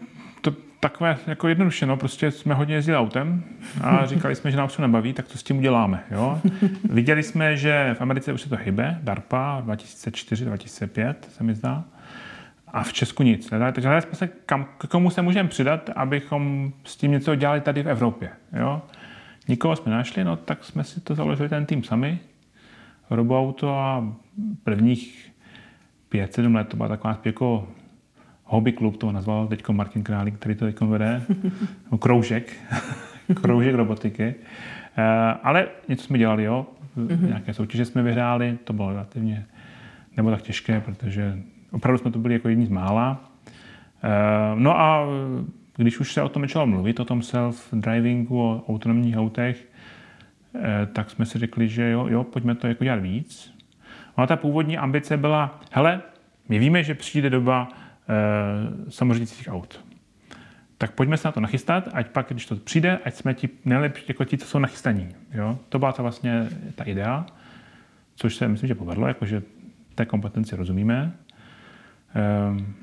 takové 0.80 1.18
jako 1.28 1.48
jednoduše, 1.48 1.86
no, 1.86 1.98
prostě 1.98 2.32
jsme 2.32 2.54
hodně 2.54 2.76
jezdili 2.76 2.98
autem 2.98 3.44
a 3.82 4.06
říkali 4.14 4.36
jsme, 4.36 4.52
že 4.52 4.58
nás 4.58 4.76
to 4.76 4.82
nebaví, 4.82 5.14
tak 5.14 5.28
co 5.28 5.38
s 5.38 5.44
tím 5.44 5.58
uděláme, 5.58 6.04
jo. 6.12 6.42
Viděli 6.90 7.24
jsme, 7.24 7.58
že 7.58 7.96
v 7.98 8.02
Americe 8.02 8.34
už 8.34 8.42
se 8.42 8.50
to 8.50 8.56
hybe, 8.56 9.00
DARPA 9.02 9.64
2004-2005 9.66 11.16
se 11.30 11.44
mi 11.44 11.56
zdá, 11.56 11.84
a 12.74 12.84
v 12.84 12.94
Česku 12.94 13.24
nic. 13.24 13.50
Takže 13.50 13.88
hledali 13.88 14.02
jsme 14.02 14.16
se, 14.16 14.28
kam, 14.46 14.66
k 14.78 14.88
komu 14.88 15.10
se 15.10 15.22
můžeme 15.22 15.50
přidat, 15.50 15.90
abychom 15.96 16.74
s 16.84 16.96
tím 16.96 17.12
něco 17.12 17.36
dělali 17.36 17.62
tady 17.62 17.84
v 17.84 17.90
Evropě, 17.90 18.30
jo. 18.60 18.82
Nikoho 19.48 19.76
jsme 19.76 19.92
našli, 19.92 20.24
no 20.24 20.36
tak 20.36 20.64
jsme 20.64 20.84
si 20.84 21.02
to 21.02 21.16
založili 21.16 21.50
ten 21.50 21.66
tým 21.66 21.84
sami, 21.84 22.20
RoboAuto 23.10 23.78
a 23.78 24.14
prvních 24.64 25.32
5-7 26.12 26.56
let 26.56 26.68
to 26.68 26.78
byla 26.78 26.90
taková 26.90 27.20
jako 27.26 27.68
hobby 28.44 28.72
klub, 28.72 28.98
to 28.98 29.12
nazval 29.12 29.48
teď 29.48 29.70
Martin 29.70 30.04
Králík, 30.04 30.36
který 30.36 30.56
to 30.56 30.66
teď 30.66 30.82
vede, 30.82 31.22
kroužek, 32.00 32.54
kroužek 33.42 33.76
robotiky. 33.76 34.36
Uh, 34.98 35.04
ale 35.44 35.68
něco 35.88 36.04
jsme 36.04 36.18
dělali, 36.18 36.44
jo. 36.44 36.66
Mm-hmm. 36.98 37.28
Nějaké 37.28 37.54
soutěže 37.54 37.86
jsme 37.86 38.04
vyhráli, 38.04 38.58
to 38.64 38.74
bylo 38.74 38.90
relativně 38.90 39.46
nebo 40.18 40.32
tak 40.32 40.42
těžké, 40.42 40.82
protože 40.82 41.40
opravdu 41.74 41.98
jsme 41.98 42.12
to 42.12 42.20
byli 42.20 42.34
jako 42.34 42.50
jedni 42.50 42.66
z 42.66 42.70
mála. 42.70 43.30
Uh, 44.04 44.60
no 44.60 44.80
a 44.80 45.06
když 45.78 46.00
už 46.00 46.14
se 46.14 46.22
o 46.22 46.30
tom 46.30 46.42
začalo 46.42 46.68
mluvit, 46.68 47.00
o 47.00 47.06
tom 47.06 47.20
self-drivingu, 47.20 48.36
o 48.36 48.64
autonomních 48.70 49.18
autech, 49.18 49.68
uh, 50.54 50.62
tak 50.94 51.10
jsme 51.10 51.26
si 51.26 51.40
řekli, 51.40 51.70
že 51.70 51.90
jo, 51.90 52.08
jo, 52.08 52.24
pojďme 52.24 52.56
to 52.56 52.68
jako 52.68 52.84
dělat 52.84 53.00
víc. 53.00 53.54
No 54.18 54.24
a 54.24 54.28
ta 54.28 54.36
původní 54.36 54.78
ambice 54.78 55.18
byla, 55.18 55.60
hele, 55.72 56.02
my 56.50 56.60
víme, 56.60 56.84
že 56.84 56.96
přijde 56.96 57.30
doba, 57.30 57.70
Eh, 58.10 58.92
samořídících 58.92 59.48
aut. 59.48 59.86
Tak 60.78 60.92
pojďme 60.92 61.18
se 61.18 61.28
na 61.28 61.32
to 61.32 61.40
nachystat, 61.40 61.90
ať 61.94 62.08
pak, 62.08 62.28
když 62.30 62.46
to 62.46 62.56
přijde, 62.56 63.00
ať 63.06 63.14
jsme 63.14 63.34
ti 63.34 63.50
nejlepší, 63.66 64.06
jako 64.08 64.26
ti, 64.26 64.38
co 64.38 64.46
jsou 64.46 64.60
nachystaní. 64.60 65.10
Jo? 65.32 65.60
To 65.70 65.80
byla 65.80 65.92
ta 65.92 66.02
vlastně 66.02 66.50
ta 66.76 66.84
idea, 66.84 67.26
což 68.16 68.36
se 68.36 68.48
myslím, 68.48 68.68
že 68.68 68.76
povedlo, 68.76 69.08
jakože 69.08 69.42
té 69.96 70.06
kompetenci 70.06 70.56
rozumíme. 70.56 71.12
Ehm, 72.16 72.74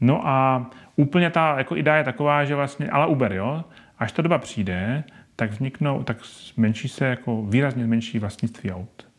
no 0.00 0.28
a 0.28 0.66
úplně 0.96 1.30
ta 1.30 1.58
jako 1.58 1.76
idea 1.76 1.96
je 1.96 2.04
taková, 2.04 2.44
že 2.44 2.54
vlastně, 2.54 2.90
ale 2.90 3.06
Uber, 3.06 3.32
jo, 3.32 3.64
až 3.98 4.12
ta 4.12 4.22
doba 4.22 4.38
přijde, 4.38 5.04
tak 5.36 5.50
vzniknou, 5.50 6.02
tak 6.02 6.16
zmenší 6.54 6.88
se 6.88 7.06
jako 7.06 7.42
výrazně 7.42 7.84
zmenší 7.84 8.18
vlastnictví 8.18 8.72
aut. 8.72 9.10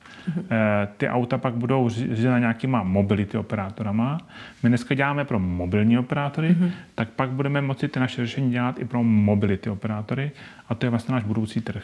Eh, 0.52 0.88
ty 0.98 1.10
auta 1.10 1.38
pak 1.38 1.54
budou 1.54 1.90
řízena 1.90 2.40
nějakýma 2.40 2.84
mobility 2.84 3.38
operátorama. 3.38 4.18
My 4.64 4.70
dneska 4.70 4.96
děláme 4.96 5.26
pro 5.26 5.40
mobilní 5.40 5.98
operátory, 5.98 6.50
mm-hmm. 6.50 6.72
tak 6.96 7.10
pak 7.10 7.30
budeme 7.30 7.62
moci 7.62 7.88
ty 7.88 8.00
naše 8.00 8.22
řešení 8.26 8.52
dělat 8.52 8.80
i 8.80 8.86
pro 8.86 9.04
mobility 9.04 9.70
operátory 9.70 10.32
a 10.70 10.76
to 10.76 10.86
je 10.86 10.90
vlastně 10.90 11.14
náš 11.14 11.24
budoucí 11.24 11.62
trh. 11.62 11.84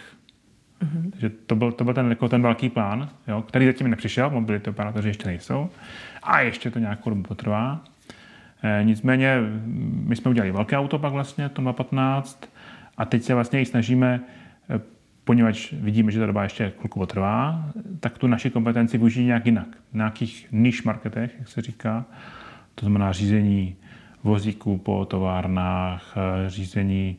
Mm-hmm. 0.81 1.11
Takže 1.11 1.29
to 1.29 1.55
byl, 1.55 1.71
to 1.71 1.83
byl 1.83 1.93
ten, 1.93 2.09
jako 2.09 2.29
ten 2.29 2.41
velký 2.41 2.69
plán, 2.69 3.09
jo, 3.27 3.41
který 3.41 3.65
zatím 3.65 3.89
nepřišel, 3.89 4.29
mobility 4.29 4.69
operátoři 4.69 5.07
ještě 5.07 5.27
nejsou 5.27 5.69
a 6.23 6.41
ještě 6.41 6.71
to 6.71 6.79
nějakou 6.79 7.09
dobu 7.09 7.23
potrvá. 7.23 7.83
E, 8.63 8.83
nicméně 8.83 9.37
my 10.05 10.15
jsme 10.15 10.31
udělali 10.31 10.51
velké 10.51 10.77
auto 10.77 10.99
pak 10.99 11.13
vlastně, 11.13 11.49
to 11.49 11.61
2015 11.61 12.49
a 12.97 13.05
teď 13.05 13.23
se 13.23 13.33
vlastně 13.33 13.61
i 13.61 13.65
snažíme 13.65 14.21
poněvadž 15.27 15.73
vidíme, 15.73 16.11
že 16.11 16.19
ta 16.19 16.25
doba 16.25 16.43
ještě 16.43 16.69
chvilku 16.69 16.99
potrvá, 16.99 17.63
tak 17.99 18.17
tu 18.17 18.27
naši 18.27 18.49
kompetenci 18.49 18.97
využijí 18.97 19.25
nějak 19.25 19.45
jinak. 19.45 19.67
V 19.91 19.95
nějakých 19.95 20.47
niž 20.51 20.83
marketech, 20.83 21.35
jak 21.39 21.47
se 21.47 21.61
říká, 21.61 22.05
to 22.75 22.85
znamená 22.85 23.11
řízení 23.11 23.75
vozíků 24.23 24.77
po 24.77 25.05
továrnách, 25.05 26.15
řízení 26.47 27.17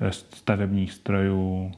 eh, 0.00 0.12
stavebních 0.12 0.92
strojů. 0.92 1.72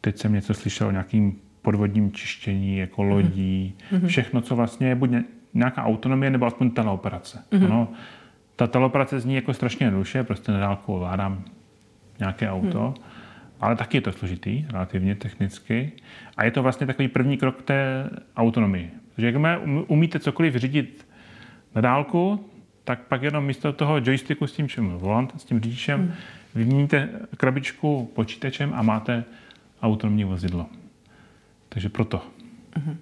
Teď 0.00 0.18
jsem 0.18 0.32
něco 0.32 0.54
slyšel 0.54 0.86
o 0.86 0.90
nějakým 0.90 1.38
podvodním 1.62 2.12
čištění, 2.12 2.78
jako 2.78 3.02
mhm. 3.02 3.10
lodí. 3.10 3.74
Mm-hmm. 3.92 4.06
Všechno, 4.06 4.40
co 4.40 4.56
vlastně 4.56 4.88
je 4.88 4.94
buď 4.94 5.10
nějaká 5.54 5.84
autonomie, 5.84 6.30
nebo 6.30 6.46
aspoň 6.46 6.70
teleoperace. 6.70 7.44
Mm-hmm. 7.52 7.64
Ano, 7.64 7.88
ta 8.56 8.66
teleoperace 8.66 9.20
zní 9.20 9.34
jako 9.34 9.54
strašně 9.54 9.86
jednoduše, 9.86 10.24
prostě 10.24 10.52
nedálku 10.52 10.94
ovládám 10.94 11.44
nějaké 12.18 12.50
auto. 12.50 12.94
Mm 12.98 13.10
ale 13.60 13.76
taky 13.76 13.96
je 13.96 14.00
to 14.00 14.12
složitý, 14.12 14.64
relativně 14.70 15.14
technicky. 15.14 15.92
A 16.36 16.44
je 16.44 16.50
to 16.50 16.62
vlastně 16.62 16.86
takový 16.86 17.08
první 17.08 17.36
krok 17.36 17.56
k 17.58 17.62
té 17.62 18.10
autonomii. 18.36 18.90
Protože 19.14 19.26
jakmile 19.26 19.58
umíte 19.86 20.18
cokoliv 20.18 20.54
řídit 20.54 21.06
na 21.74 21.80
dálku, 21.80 22.50
tak 22.84 23.00
pak 23.00 23.22
jenom 23.22 23.44
místo 23.44 23.72
toho 23.72 23.98
joysticku 23.98 24.46
s 24.46 24.52
tím 24.52 24.68
čím 24.68 24.90
volant, 24.90 25.40
s 25.40 25.44
tím 25.44 25.60
řidičem, 25.60 26.00
hmm. 26.00 26.12
vyměníte 26.54 27.08
krabičku 27.36 28.10
počítačem 28.14 28.72
a 28.74 28.82
máte 28.82 29.24
autonomní 29.82 30.24
vozidlo. 30.24 30.66
Takže 31.68 31.88
proto. 31.88 32.22
Uh-huh. 32.76 32.96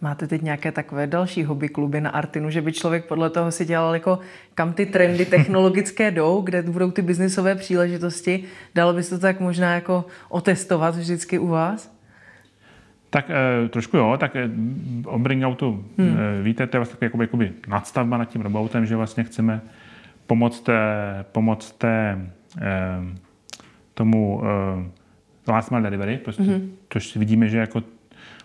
Máte 0.00 0.26
teď 0.26 0.42
nějaké 0.42 0.72
takové 0.72 1.06
další 1.06 1.44
hobby 1.44 1.68
kluby 1.68 2.00
na 2.00 2.10
Artinu, 2.10 2.50
že 2.50 2.62
by 2.62 2.72
člověk 2.72 3.04
podle 3.04 3.30
toho 3.30 3.52
si 3.52 3.64
dělal 3.64 3.94
jako 3.94 4.18
kam 4.54 4.72
ty 4.72 4.86
trendy 4.86 5.26
technologické 5.26 6.10
jdou, 6.10 6.40
kde 6.40 6.62
budou 6.62 6.90
ty 6.90 7.02
biznisové 7.02 7.54
příležitosti. 7.54 8.44
Dalo 8.74 8.92
by 8.92 9.02
se 9.02 9.10
to 9.10 9.18
tak 9.18 9.40
možná 9.40 9.74
jako 9.74 10.04
otestovat 10.28 10.96
vždycky 10.96 11.38
u 11.38 11.46
vás? 11.46 11.94
Tak 13.10 13.30
e, 13.30 13.68
trošku 13.68 13.96
jo, 13.96 14.16
tak 14.20 14.36
e, 14.36 14.50
o 15.06 15.18
Bringoutu 15.18 15.84
hmm. 15.98 16.16
e, 16.18 16.42
víte, 16.42 16.66
to 16.66 16.76
je 16.76 16.78
vlastně 16.78 16.98
jakoby, 17.00 17.24
jakoby 17.24 17.52
nadstavba 17.68 18.18
nad 18.18 18.24
tím 18.24 18.42
roboutem, 18.42 18.86
že 18.86 18.96
vlastně 18.96 19.24
chceme 19.24 19.60
pomoct, 20.26 20.68
pomoct 21.32 21.72
té, 21.72 22.18
e, 22.60 23.00
tomu 23.94 24.42
e, 24.44 25.03
last 25.48 25.70
mile 25.70 25.82
delivery, 25.82 26.18
prostě, 26.18 26.42
hmm. 26.42 26.72
což 26.88 27.16
vidíme, 27.16 27.48
že 27.48 27.58
jako 27.58 27.82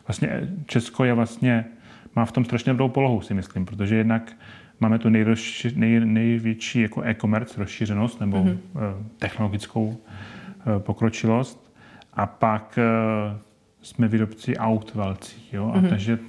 vlastně 0.08 0.50
Česko 0.66 1.04
je 1.04 1.14
vlastně, 1.14 1.66
má 2.16 2.26
v 2.26 2.32
tom 2.32 2.46
strašně 2.46 2.72
dobrou 2.72 2.90
polohu, 2.90 3.22
si 3.22 3.34
myslím, 3.34 3.66
protože 3.66 3.96
jednak 3.96 4.34
máme 4.80 5.00
tu 5.00 5.10
nejrozši, 5.10 5.72
nej, 5.76 6.00
největší 6.06 6.82
jako 6.82 7.02
e-commerce 7.02 7.60
rozšířenost 7.60 8.20
nebo 8.20 8.38
mm-hmm. 8.38 8.58
technologickou 9.18 9.98
eh, 9.98 10.80
pokročilost 10.80 11.74
a 12.14 12.26
pak 12.26 12.80
eh, 12.82 13.38
jsme 13.82 14.08
výrobci 14.08 14.58
aut 14.58 14.96
velcí. 14.96 15.42
Jo? 15.52 15.72
A 15.74 15.78
mm-hmm. 15.78 15.90
takže 15.90 16.20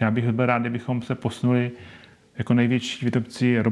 já 0.00 0.10
bych 0.10 0.32
byl 0.32 0.46
rád, 0.46 0.58
kdybychom 0.58 1.02
se 1.02 1.14
posunuli 1.14 1.70
jako 2.38 2.54
největší 2.54 3.04
výrobci 3.06 3.62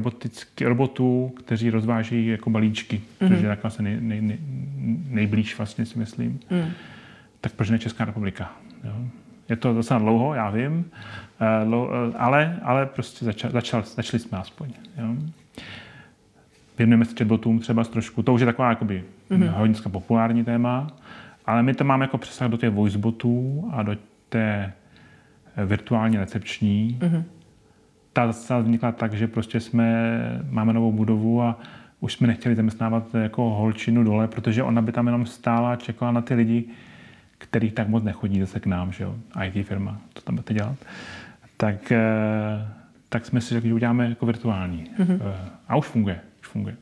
robotů, 0.61 1.33
kteří 1.37 1.69
rozvážejí 1.69 2.27
jako 2.27 2.49
balíčky, 2.49 3.01
mm-hmm. 3.21 3.27
což 3.27 3.41
je 3.41 3.47
tak 3.47 3.63
vlastně 3.63 3.83
nej, 3.83 3.97
nej, 4.01 4.21
nej, 4.21 4.37
nejblíž 5.09 5.57
vlastně 5.57 5.85
si 5.85 5.99
myslím. 5.99 6.39
Mm. 6.49 6.71
Tak 7.41 7.51
proč 7.51 7.69
ne 7.69 7.79
Česká 7.79 8.05
republika? 8.05 8.51
Jo? 8.83 8.93
Je 9.49 9.55
to 9.55 9.73
docela 9.73 9.99
dlouho, 9.99 10.33
já 10.33 10.49
vím, 10.49 10.91
eh, 11.41 11.45
eh, 11.45 12.17
ale, 12.17 12.59
ale 12.63 12.85
prostě 12.85 13.25
začal, 13.25 13.51
začal, 13.51 13.83
začali 13.83 14.19
jsme 14.19 14.37
aspoň. 14.37 14.73
Jo? 14.97 15.15
Věnujeme 16.77 17.05
se 17.05 17.15
chatbotům 17.17 17.59
třeba 17.59 17.83
trošku, 17.83 18.23
to 18.23 18.33
už 18.33 18.41
je 18.41 18.45
taková 18.45 18.69
jakoby 18.69 19.03
mm-hmm. 19.31 19.49
hodně 19.49 19.81
populární 19.91 20.43
téma, 20.43 20.87
ale 21.45 21.63
my 21.63 21.73
to 21.73 21.83
máme 21.83 22.03
jako 22.03 22.17
přesah 22.17 22.49
do 22.49 22.57
těch 22.57 22.69
voicebotů 22.69 23.67
a 23.71 23.83
do 23.83 23.97
té 24.29 24.73
eh, 25.57 25.65
virtuální 25.65 26.17
recepční. 26.17 26.97
Mm-hmm. 27.01 27.23
Ta 28.15 28.27
zase 28.27 28.61
vznikla 28.61 28.91
tak, 28.91 29.13
že 29.13 29.27
prostě 29.27 29.59
jsme, 29.59 30.19
máme 30.49 30.73
novou 30.73 30.91
budovu 30.91 31.41
a 31.41 31.59
už 31.99 32.13
jsme 32.13 32.27
nechtěli 32.27 32.55
zaměstnávat 32.55 33.15
jako 33.15 33.49
holčinu 33.49 34.03
dole, 34.03 34.27
protože 34.27 34.63
ona 34.63 34.81
by 34.81 34.91
tam 34.91 35.05
jenom 35.05 35.25
stála 35.25 35.73
a 35.73 35.75
čekala 35.75 36.11
na 36.11 36.21
ty 36.21 36.33
lidi, 36.33 36.65
který 37.37 37.71
tak 37.71 37.87
moc 37.87 38.03
nechodí 38.03 38.39
zase 38.39 38.59
k 38.59 38.65
nám, 38.65 38.91
že 38.91 39.03
jo, 39.03 39.15
IT 39.45 39.67
firma, 39.67 39.97
to 40.13 40.21
tam 40.21 40.35
budete 40.35 40.53
dělat, 40.53 40.75
tak, 41.57 41.91
eh, 41.91 42.67
tak 43.09 43.25
jsme 43.25 43.41
si 43.41 43.53
řekli, 43.53 43.69
že 43.69 43.75
uděláme 43.75 44.09
jako 44.09 44.25
virtuální. 44.25 44.87
Mm-hmm. 44.99 45.19
A 45.67 45.75
už 45.75 45.85
funguje, 45.85 46.19
už 46.41 46.47
funguje. 46.47 46.75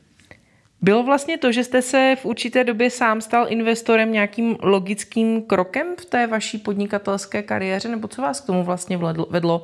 Bylo 0.82 1.02
vlastně 1.02 1.38
to, 1.38 1.52
že 1.52 1.64
jste 1.64 1.82
se 1.82 2.16
v 2.20 2.24
určité 2.24 2.64
době 2.64 2.90
sám 2.90 3.20
stal 3.20 3.46
investorem 3.48 4.12
nějakým 4.12 4.56
logickým 4.60 5.42
krokem 5.42 5.86
v 6.00 6.04
té 6.04 6.26
vaší 6.26 6.58
podnikatelské 6.58 7.42
kariéře, 7.42 7.88
nebo 7.88 8.08
co 8.08 8.22
vás 8.22 8.40
k 8.40 8.46
tomu 8.46 8.64
vlastně 8.64 8.98
vedlo 9.30 9.62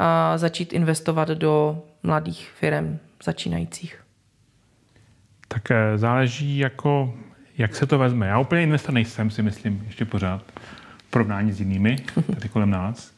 a 0.00 0.38
začít 0.38 0.72
investovat 0.72 1.28
do 1.28 1.82
mladých 2.02 2.50
firm 2.50 2.98
začínajících? 3.24 4.04
Tak 5.48 5.70
eh, 5.70 5.98
záleží 5.98 6.58
jako 6.58 7.14
jak 7.58 7.76
se 7.76 7.86
to 7.86 7.98
vezme. 7.98 8.26
Já 8.26 8.38
úplně 8.38 8.62
investor 8.62 8.94
nejsem, 8.94 9.30
si 9.30 9.42
myslím, 9.42 9.82
ještě 9.86 10.04
pořád, 10.04 10.42
v 10.98 11.10
porovnání 11.10 11.52
s 11.52 11.60
jinými, 11.60 11.96
tady 12.34 12.48
kolem 12.48 12.70
nás. 12.70 13.14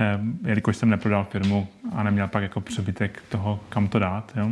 Eh, 0.00 0.20
jelikož 0.44 0.76
jsem 0.76 0.90
neprodal 0.90 1.24
firmu 1.24 1.68
a 1.92 2.02
neměl 2.02 2.28
pak 2.28 2.42
jako 2.42 2.60
přebytek 2.60 3.22
toho, 3.28 3.60
kam 3.68 3.88
to 3.88 3.98
dát. 3.98 4.32
Jo. 4.36 4.50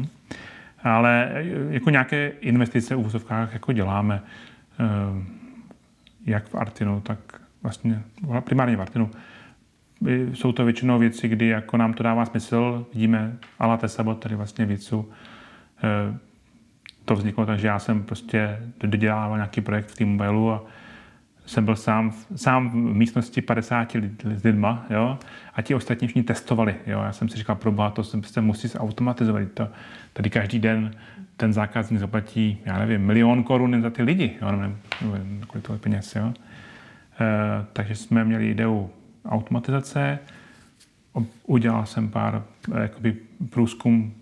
Ale 0.82 1.30
eh, 1.32 1.44
jako 1.70 1.90
nějaké 1.90 2.28
investice 2.40 2.94
v 2.94 2.98
úvozovkách 2.98 3.52
jako 3.52 3.72
děláme, 3.72 4.22
jak 6.26 6.48
v 6.48 6.54
Artinu, 6.54 7.00
tak 7.00 7.18
vlastně 7.62 8.02
primárně 8.44 8.76
v 8.76 8.80
Artinu. 8.80 9.10
Jsou 10.32 10.52
to 10.52 10.64
většinou 10.64 10.98
věci, 10.98 11.28
kdy 11.28 11.46
jako 11.46 11.76
nám 11.76 11.94
to 11.94 12.02
dává 12.02 12.24
smysl. 12.24 12.86
Vidíme 12.94 13.36
Ala 13.58 13.76
Tesabot, 13.76 14.18
tady 14.18 14.34
vlastně 14.34 14.66
věcu, 14.66 15.10
to 17.04 17.14
vzniklo 17.14 17.46
tak, 17.46 17.58
že 17.58 17.66
já 17.66 17.78
jsem 17.78 18.02
prostě 18.02 18.58
dodělával 18.80 19.36
nějaký 19.36 19.60
projekt 19.60 19.86
v 19.86 19.96
T-Mobile 19.96 20.54
a 20.54 20.60
jsem 21.46 21.64
byl 21.64 21.76
sám, 21.76 22.12
sám 22.36 22.70
v 22.70 22.74
místnosti 22.74 23.42
50 23.42 23.92
lid, 23.92 24.26
lidma, 24.44 24.86
jo, 24.90 25.18
a 25.54 25.62
ti 25.62 25.74
ostatní 25.74 26.08
všichni 26.08 26.22
testovali, 26.22 26.74
jo. 26.86 27.02
Já 27.02 27.12
jsem 27.12 27.28
si 27.28 27.36
říkal, 27.36 27.56
proboha, 27.56 27.90
to 27.90 28.04
se 28.04 28.18
prostě 28.18 28.40
musí 28.40 28.68
zautomatizovat. 28.68 29.42
To, 29.54 29.68
tady 30.12 30.30
každý 30.30 30.58
den 30.58 30.90
ten 31.36 31.52
zákazník 31.52 32.00
zaplatí, 32.00 32.58
já 32.64 32.78
nevím, 32.78 33.00
milion 33.00 33.44
korun 33.44 33.82
za 33.82 33.90
ty 33.90 34.02
lidi, 34.02 34.36
jo, 34.42 34.52
nevím, 34.52 34.78
nevím 35.12 35.42
kolik 35.46 35.66
to 35.66 35.78
peněz, 35.78 36.16
jo. 36.16 36.32
E, 37.20 37.64
takže 37.72 37.94
jsme 37.94 38.24
měli 38.24 38.50
ideu 38.50 38.90
automatizace, 39.28 40.18
udělal 41.46 41.86
jsem 41.86 42.08
pár 42.08 42.42
jakoby, 42.82 43.16
průzkum, 43.50 44.14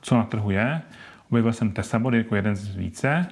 co 0.00 0.16
na 0.16 0.24
trhu 0.24 0.50
je, 0.50 0.82
Objevil 1.30 1.52
jsem 1.52 1.70
Tesabody 1.70 2.18
jako 2.18 2.36
jeden 2.36 2.56
z 2.56 2.76
více, 2.76 3.26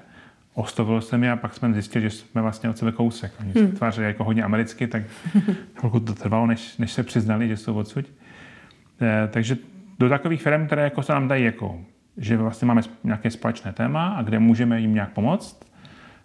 oslovil 0.54 1.00
jsem 1.00 1.24
je 1.24 1.30
a 1.30 1.36
pak 1.36 1.54
jsme 1.54 1.72
zjistili, 1.72 2.02
že 2.02 2.10
jsme 2.10 2.42
vlastně 2.42 2.70
od 2.70 2.78
sebe 2.78 2.92
kousek. 2.92 3.32
Oni 3.40 3.52
hmm. 3.52 3.70
se 3.70 3.76
tvářili 3.76 4.06
jako 4.06 4.24
hodně 4.24 4.42
americky, 4.42 4.86
tak 4.86 5.02
chvilku 5.74 6.00
to 6.00 6.14
trvalo, 6.14 6.46
než, 6.46 6.76
než 6.76 6.92
se 6.92 7.02
přiznali, 7.02 7.48
že 7.48 7.56
jsou 7.56 7.74
odsud. 7.74 8.04
E, 9.02 9.28
takže 9.28 9.56
do 9.98 10.08
takových 10.08 10.42
firm, 10.42 10.66
které 10.66 10.82
jako 10.82 11.02
se 11.02 11.12
nám 11.12 11.28
dají 11.28 11.44
jako, 11.44 11.80
že 12.16 12.36
vlastně 12.36 12.66
máme 12.66 12.82
nějaké 13.04 13.30
společné 13.30 13.72
téma 13.72 14.08
a 14.08 14.22
kde 14.22 14.38
můžeme 14.38 14.80
jim 14.80 14.94
nějak 14.94 15.10
pomoct, 15.10 15.72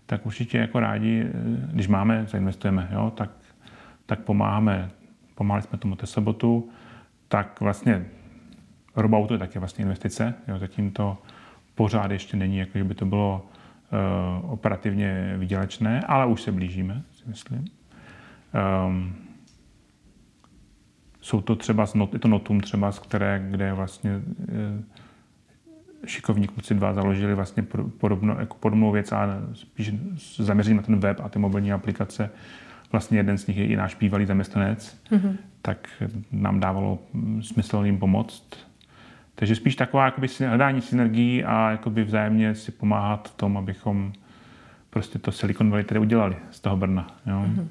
tak 0.06 0.26
určitě 0.26 0.58
jako 0.58 0.80
rádi, 0.80 1.26
eh, 1.26 1.32
když 1.72 1.88
máme, 1.88 2.26
zainvestujeme, 2.30 2.90
jo, 2.92 3.12
tak, 3.16 3.30
tak 4.06 4.20
pomáháme. 4.20 4.92
Pomáhali 5.36 5.62
jsme 5.62 5.78
tomu 5.78 5.96
Tesabotu, 5.96 6.70
tak 7.28 7.62
vlastně 7.62 8.06
Robauto 8.96 9.34
je 9.34 9.38
také 9.38 9.60
vlastně 9.60 9.82
investice, 9.84 10.34
jo, 10.48 10.60
zatím 10.60 10.92
to 10.92 11.18
pořád 11.76 12.12
ještě 12.12 12.38
není, 12.38 12.58
jako 12.58 12.78
že 12.78 12.84
by 12.84 12.96
to 12.96 13.06
bylo 13.06 13.46
uh, 14.42 14.52
operativně 14.52 15.36
vydělečné, 15.38 16.02
ale 16.08 16.26
už 16.26 16.42
se 16.42 16.52
blížíme, 16.52 17.04
si 17.12 17.24
myslím. 17.26 17.66
Um, 18.88 19.16
jsou 21.22 21.42
to 21.42 21.56
třeba, 21.56 21.86
not, 21.96 22.14
je 22.14 22.20
to 22.20 22.28
Notum 22.28 22.62
třeba, 22.62 22.92
z 22.92 23.00
které, 23.00 23.46
kde 23.50 23.74
vlastně 23.74 24.12
uh, 24.16 24.84
šikovní 26.06 26.48
kluci 26.48 26.74
dva 26.74 26.94
založili 26.94 27.36
vlastně 27.36 27.64
podobno, 27.98 28.36
jako 28.40 28.58
podobnou 28.58 28.92
věc 28.92 29.12
a 29.12 29.28
spíš 29.54 29.94
zaměření 30.38 30.78
na 30.78 30.84
ten 30.84 31.00
web 31.00 31.20
a 31.24 31.30
ty 31.30 31.40
mobilní 31.40 31.74
aplikace. 31.74 32.30
Vlastně 32.94 33.20
jeden 33.20 33.38
z 33.38 33.48
nich 33.48 33.58
je 33.58 33.66
i 33.66 33.76
náš 33.76 33.96
bývalý 33.96 34.26
zaměstnanec, 34.26 35.02
mm-hmm. 35.12 35.38
tak 35.62 35.88
nám 36.32 36.60
dávalo 36.60 37.00
smysl 37.42 37.82
jim 37.86 38.00
pomoct 38.00 38.74
takže 39.36 39.56
spíš 39.56 39.76
taková 39.76 40.06
jakoby, 40.06 40.28
hledání 40.48 40.82
synergií 40.82 41.44
a 41.44 41.72
jakoby 41.72 42.04
vzájemně 42.04 42.56
si 42.56 42.72
pomáhat 42.72 43.30
v 43.30 43.36
tom, 43.36 43.58
abychom 43.58 44.14
prostě 44.90 45.20
to 45.20 45.32
Silicon 45.32 45.70
Valley 45.70 45.84
tady 45.84 46.00
udělali 46.00 46.36
z 46.52 46.60
toho 46.60 46.78
Brna. 46.78 47.08
Jo. 47.26 47.46
Mm-hmm. 47.48 47.68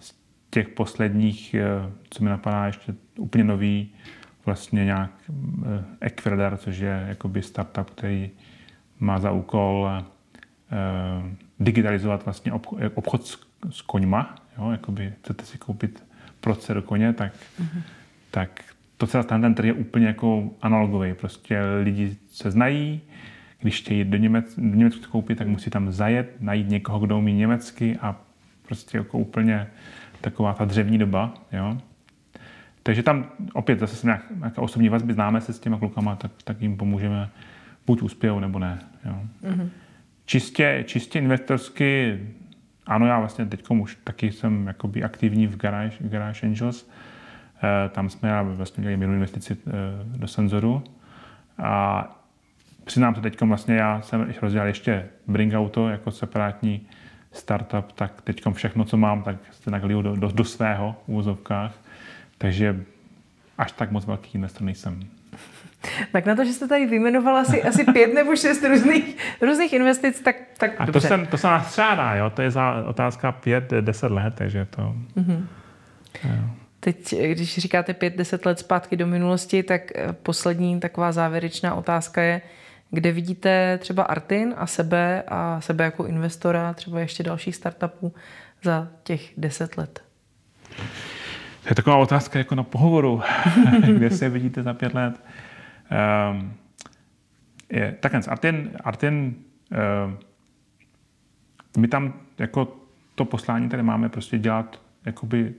Z 0.00 0.14
těch 0.50 0.68
posledních, 0.68 1.54
eh, 1.54 1.66
co 2.10 2.24
mi 2.24 2.30
napadá 2.30 2.66
ještě 2.66 2.94
úplně 3.18 3.44
nový, 3.44 3.92
vlastně 4.46 4.84
nějak 4.84 5.10
eh, 5.30 5.84
Equradar, 6.00 6.56
což 6.56 6.78
je 6.78 7.04
jakoby 7.08 7.42
startup, 7.42 7.90
který 7.90 8.30
má 9.00 9.18
za 9.18 9.30
úkol 9.30 9.90
eh, 9.90 10.04
digitalizovat 11.60 12.24
vlastně 12.24 12.52
obchod 12.94 13.26
s, 13.26 13.49
s 13.70 13.82
koňma. 13.82 14.34
Jo, 14.58 14.70
jakoby 14.70 15.12
chcete 15.20 15.44
si 15.44 15.58
koupit 15.58 16.04
procer 16.40 16.82
koně, 16.82 17.12
tak, 17.12 17.32
mm-hmm. 17.32 17.82
tak 18.30 18.64
to 18.96 19.06
celá 19.06 19.22
ten 19.22 19.54
trh 19.54 19.66
je 19.66 19.72
úplně 19.72 20.06
jako 20.06 20.50
analogový. 20.62 21.14
Prostě 21.14 21.60
lidi 21.82 22.16
se 22.30 22.50
znají, 22.50 23.00
když 23.60 23.80
chtějí 23.80 24.04
do, 24.04 24.16
Němec, 24.16 24.54
do 24.56 24.76
Německa 24.76 25.06
koupit, 25.06 25.38
tak 25.38 25.46
musí 25.46 25.70
tam 25.70 25.92
zajet, 25.92 26.36
najít 26.40 26.68
někoho, 26.68 26.98
kdo 26.98 27.18
umí 27.18 27.32
německy 27.32 27.96
a 27.96 28.16
prostě 28.66 28.98
jako 28.98 29.18
úplně 29.18 29.66
taková 30.20 30.54
ta 30.54 30.64
dřevní 30.64 30.98
doba. 30.98 31.34
Jo? 31.52 31.78
Takže 32.82 33.02
tam 33.02 33.26
opět 33.52 33.78
zase 33.78 33.96
se 33.96 34.06
nějak, 34.06 34.24
nějaká 34.36 34.62
osobní 34.62 34.88
vazby, 34.88 35.12
známe 35.14 35.40
se 35.40 35.52
s 35.52 35.58
těma 35.58 35.78
klukama, 35.78 36.16
tak, 36.16 36.30
tak 36.44 36.62
jim 36.62 36.76
pomůžeme, 36.76 37.30
buď 37.86 38.02
uspějou 38.02 38.40
nebo 38.40 38.58
ne. 38.58 38.78
Jo? 39.04 39.22
Mm-hmm. 39.44 39.68
Čistě, 40.24 40.84
čistě 40.86 41.18
investorsky, 41.18 42.20
ano, 42.90 43.06
já 43.06 43.18
vlastně 43.18 43.46
teď 43.46 43.70
už 43.70 43.98
taky 44.04 44.32
jsem 44.32 44.66
jakoby 44.66 45.02
aktivní 45.02 45.46
v 45.46 45.56
Garage, 45.56 45.96
Garage 46.00 46.46
Angels, 46.46 46.86
Eh, 47.62 47.88
tam 47.88 48.10
jsme 48.10 48.42
vlastně 48.42 48.80
měli 48.80 48.96
minulou 48.96 49.16
investici 49.16 49.56
eh, 49.66 49.70
do 50.04 50.28
senzoru. 50.28 50.82
A 51.58 52.04
přiznám 52.84 53.14
se 53.14 53.20
teď 53.20 53.40
vlastně, 53.40 53.74
já 53.74 54.00
jsem 54.00 54.34
rozdělal 54.42 54.68
ještě 54.68 55.08
Bring 55.26 55.54
Auto 55.54 55.88
jako 55.88 56.10
separátní 56.10 56.86
startup, 57.32 57.92
tak 57.92 58.22
teď 58.22 58.42
všechno, 58.52 58.84
co 58.84 58.96
mám, 58.96 59.22
tak 59.22 59.36
se 59.50 59.70
nakliju 59.70 60.02
do, 60.02 60.16
do, 60.16 60.28
do 60.28 60.44
svého 60.44 60.96
v 61.04 61.08
úvozovkách. 61.08 61.74
Takže 62.38 62.84
až 63.58 63.72
tak 63.72 63.90
moc 63.90 64.06
velký 64.06 64.30
investor 64.34 64.62
nejsem. 64.62 65.00
Tak 66.12 66.26
na 66.26 66.34
to, 66.34 66.44
že 66.44 66.52
jste 66.52 66.68
tady 66.68 66.86
vyjmenoval 66.86 67.36
asi, 67.36 67.62
asi 67.62 67.84
pět 67.84 68.14
nebo 68.14 68.36
šest 68.36 68.64
různých, 68.64 69.16
různých 69.42 69.72
investic, 69.72 70.20
tak, 70.20 70.36
tak 70.58 70.70
A 70.78 70.84
dobře. 70.84 71.08
to 71.08 71.16
se, 71.16 71.26
to 71.26 71.38
se 71.38 71.46
nás 71.46 71.68
střádá, 71.68 72.14
jo? 72.14 72.30
to 72.30 72.42
je 72.42 72.50
za 72.50 72.84
otázka 72.86 73.32
pět, 73.32 73.70
deset 73.80 74.10
let, 74.12 74.34
takže 74.36 74.66
to... 74.70 74.94
Mm-hmm. 75.16 75.46
Teď, 76.80 77.14
když 77.14 77.58
říkáte 77.58 77.94
pět, 77.94 78.16
deset 78.16 78.46
let 78.46 78.58
zpátky 78.58 78.96
do 78.96 79.06
minulosti, 79.06 79.62
tak 79.62 79.82
eh, 79.94 80.12
poslední 80.12 80.80
taková 80.80 81.12
závěrečná 81.12 81.74
otázka 81.74 82.22
je, 82.22 82.40
kde 82.90 83.12
vidíte 83.12 83.78
třeba 83.78 84.02
Artin 84.02 84.54
a 84.56 84.66
sebe 84.66 85.22
a 85.28 85.60
sebe 85.60 85.84
jako 85.84 86.06
investora, 86.06 86.74
třeba 86.74 87.00
ještě 87.00 87.22
dalších 87.22 87.56
startupů 87.56 88.14
za 88.62 88.88
těch 89.02 89.32
deset 89.36 89.78
let? 89.78 90.02
To 91.62 91.68
je 91.68 91.74
taková 91.74 91.96
otázka 91.96 92.38
jako 92.38 92.54
na 92.54 92.62
pohovoru, 92.62 93.22
kde 93.86 94.10
se 94.10 94.28
vidíte 94.28 94.62
za 94.62 94.74
pět 94.74 94.94
let. 94.94 95.14
Je, 97.70 97.96
takhle, 98.00 98.20
Artin, 98.28 98.70
Artin 98.84 99.34
uh, 99.72 100.12
my 101.78 101.88
tam 101.88 102.14
jako 102.38 102.76
to 103.14 103.24
poslání 103.24 103.68
tady 103.68 103.82
máme 103.82 104.08
prostě 104.08 104.38
dělat 104.38 104.82
jakoby 105.04 105.54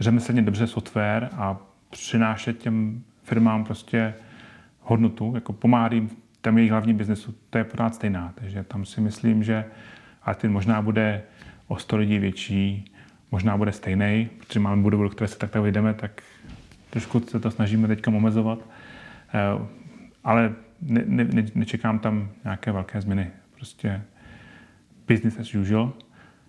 řemeslně 0.00 0.42
dobře 0.42 0.66
software 0.66 1.28
a 1.36 1.56
přinášet 1.90 2.58
těm 2.58 3.04
firmám 3.22 3.64
prostě 3.64 4.14
hodnotu, 4.80 5.32
jako 5.34 5.52
v 5.52 6.40
tom 6.40 6.58
jejich 6.58 6.70
hlavním 6.70 6.96
biznesu, 6.96 7.34
to 7.50 7.58
je 7.58 7.64
pořád 7.64 7.94
stejná. 7.94 8.32
Takže 8.34 8.64
tam 8.64 8.84
si 8.84 9.00
myslím, 9.00 9.44
že 9.44 9.64
Artin 10.22 10.52
možná 10.52 10.82
bude 10.82 11.22
o 11.68 11.78
100 11.78 11.96
lidí 11.96 12.18
větší, 12.18 12.92
možná 13.30 13.56
bude 13.56 13.72
stejný, 13.72 14.30
protože 14.38 14.60
máme 14.60 14.82
budovu, 14.82 15.02
do 15.02 15.08
které 15.08 15.28
se 15.28 15.38
takhle 15.38 15.60
vyjdeme, 15.60 15.94
tak 15.94 16.22
trošku 16.90 17.20
se 17.20 17.40
to 17.40 17.50
snažíme 17.50 17.88
teď 17.88 18.06
omezovat. 18.06 18.58
Eh, 19.34 19.66
ale 20.24 20.52
ne, 20.82 21.02
ne, 21.06 21.24
ne, 21.24 21.44
nečekám 21.54 21.98
tam 21.98 22.28
nějaké 22.44 22.72
velké 22.72 23.00
změny. 23.00 23.30
Prostě 23.54 24.02
business 25.08 25.38
as 25.38 25.54
usual. 25.54 25.92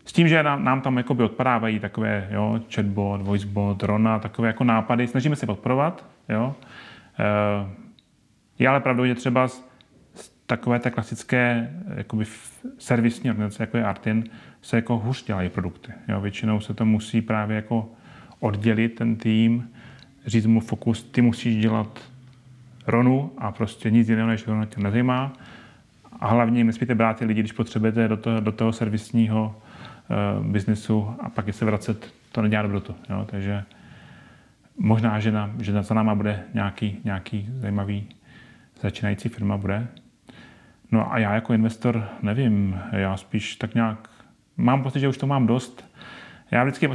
S 0.06 0.14
tím, 0.14 0.28
že 0.28 0.44
nám, 0.44 0.64
nám 0.64 0.82
tam 0.82 0.98
jakoby 0.98 1.24
odpadávají 1.24 1.80
takové 1.80 2.28
jo, 2.32 2.60
chatbot, 2.76 3.22
voicebot, 3.22 3.84
Rona, 3.84 4.20
takové 4.20 4.48
jako 4.48 4.64
nápady, 4.64 5.08
snažíme 5.08 5.36
se 5.36 5.46
podporovat. 5.46 6.06
Jo. 6.30 6.56
Eh, 7.20 7.70
je 8.60 8.68
ale 8.68 8.80
pravdou, 8.80 9.06
že 9.06 9.16
třeba 9.16 9.48
z, 9.48 9.66
z 10.16 10.30
takové 10.46 10.80
té 10.80 10.92
klasické 10.92 11.72
jakoby 11.96 12.26
servisní 12.78 13.30
organizace, 13.30 13.64
jako 13.64 13.78
je 13.78 13.86
Artin, 13.86 14.24
se 14.62 14.76
jako 14.76 14.98
hůř 14.98 15.26
dělají 15.26 15.50
produkty. 15.50 15.92
Jo. 16.08 16.22
Většinou 16.22 16.60
se 16.60 16.74
to 16.74 16.86
musí 16.86 17.22
právě 17.22 17.56
jako 17.56 17.90
oddělit 18.40 18.90
ten 18.90 19.16
tým, 19.16 19.70
říct 20.26 20.46
mu 20.46 20.60
fokus, 20.60 21.04
ty 21.04 21.22
musíš 21.22 21.56
dělat 21.56 22.00
Ronu 22.88 23.32
a 23.38 23.52
prostě 23.52 23.92
nic 23.92 24.10
jiného 24.10 24.28
než 24.28 24.48
Rona 24.48 24.66
tě 24.66 24.82
nezajímá. 24.82 25.34
A 26.20 26.28
hlavně 26.28 26.64
nesmíte 26.64 26.96
brát 26.96 27.20
ty 27.20 27.26
lidi, 27.26 27.40
když 27.40 27.52
potřebujete 27.52 28.08
do 28.08 28.18
toho, 28.18 28.40
do 28.40 28.52
toho 28.52 28.74
servisního 28.74 29.56
uh, 30.40 30.46
biznesu 30.46 31.16
a 31.20 31.30
pak 31.30 31.48
je 31.48 31.54
se 31.54 31.66
vracet, 31.66 32.14
to 32.32 32.42
nedělá 32.42 32.64
dobrotu. 32.64 32.96
Jo? 33.10 33.28
Takže 33.30 33.64
možná, 34.78 35.20
že, 35.20 35.32
na, 35.32 35.52
že 35.60 35.84
za 35.84 35.96
náma 35.96 36.16
bude 36.16 36.44
nějaký, 36.54 36.98
nějaký 37.04 37.50
zajímavý 37.58 38.08
začínající 38.82 39.30
firma 39.30 39.58
bude. 39.58 39.88
No 40.92 41.14
a 41.14 41.18
já 41.18 41.34
jako 41.34 41.54
investor 41.54 42.08
nevím, 42.22 42.80
já 42.92 43.18
spíš 43.18 43.56
tak 43.56 43.76
nějak 43.76 44.10
mám 44.58 44.84
pocit, 44.84 45.00
že 45.00 45.08
už 45.08 45.18
to 45.18 45.28
mám 45.28 45.48
dost. 45.48 45.86
Já 46.52 46.64
vždycky 46.64 46.90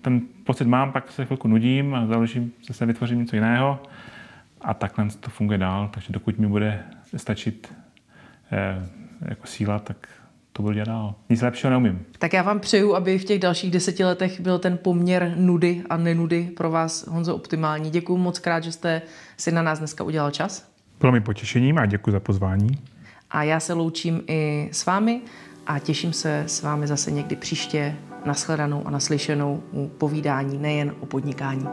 ten 0.00 0.20
pocit 0.44 0.68
mám, 0.68 0.92
pak 0.92 1.10
se 1.10 1.24
chvilku 1.24 1.48
nudím 1.48 1.94
a 1.94 2.06
založím, 2.06 2.52
zase 2.66 2.86
vytvořím 2.86 3.18
něco 3.18 3.36
jiného 3.36 3.82
a 4.60 4.74
takhle 4.74 5.08
to 5.20 5.30
funguje 5.30 5.58
dál, 5.58 5.90
takže 5.94 6.12
dokud 6.12 6.38
mi 6.38 6.46
bude 6.46 6.84
stačit 7.16 7.74
eh, 8.52 8.88
jako 9.28 9.46
síla, 9.46 9.78
tak 9.78 10.08
to 10.52 10.62
budu 10.62 10.74
dělat 10.74 10.88
dál. 10.88 11.14
Nic 11.28 11.42
lepšího 11.42 11.70
neumím. 11.70 12.04
Tak 12.18 12.32
já 12.32 12.42
vám 12.42 12.60
přeju, 12.60 12.94
aby 12.94 13.18
v 13.18 13.24
těch 13.24 13.38
dalších 13.38 13.70
deseti 13.70 14.04
letech 14.04 14.40
byl 14.40 14.58
ten 14.58 14.78
poměr 14.78 15.34
nudy 15.36 15.82
a 15.90 15.96
nenudy 15.96 16.50
pro 16.56 16.70
vás, 16.70 17.06
Honzo, 17.06 17.34
optimální. 17.34 17.90
Děkuji 17.90 18.16
moc 18.16 18.38
krát, 18.38 18.64
že 18.64 18.72
jste 18.72 19.02
si 19.36 19.52
na 19.52 19.62
nás 19.62 19.78
dneska 19.78 20.04
udělal 20.04 20.30
čas. 20.30 20.72
Bylo 21.00 21.12
mi 21.12 21.20
potěšením 21.20 21.78
a 21.78 21.86
děkuji 21.86 22.10
za 22.10 22.20
pozvání. 22.20 22.78
A 23.30 23.42
já 23.42 23.60
se 23.60 23.72
loučím 23.72 24.22
i 24.26 24.68
s 24.72 24.86
vámi 24.86 25.20
a 25.66 25.78
těším 25.78 26.12
se 26.12 26.44
s 26.46 26.62
vámi 26.62 26.86
zase 26.86 27.10
někdy 27.10 27.36
příště 27.36 27.96
nashledanou 28.24 28.86
a 28.86 28.90
naslyšenou 28.90 29.62
u 29.72 29.88
povídání 29.88 30.58
nejen 30.58 30.94
o 31.00 31.06
podnikání. 31.06 31.66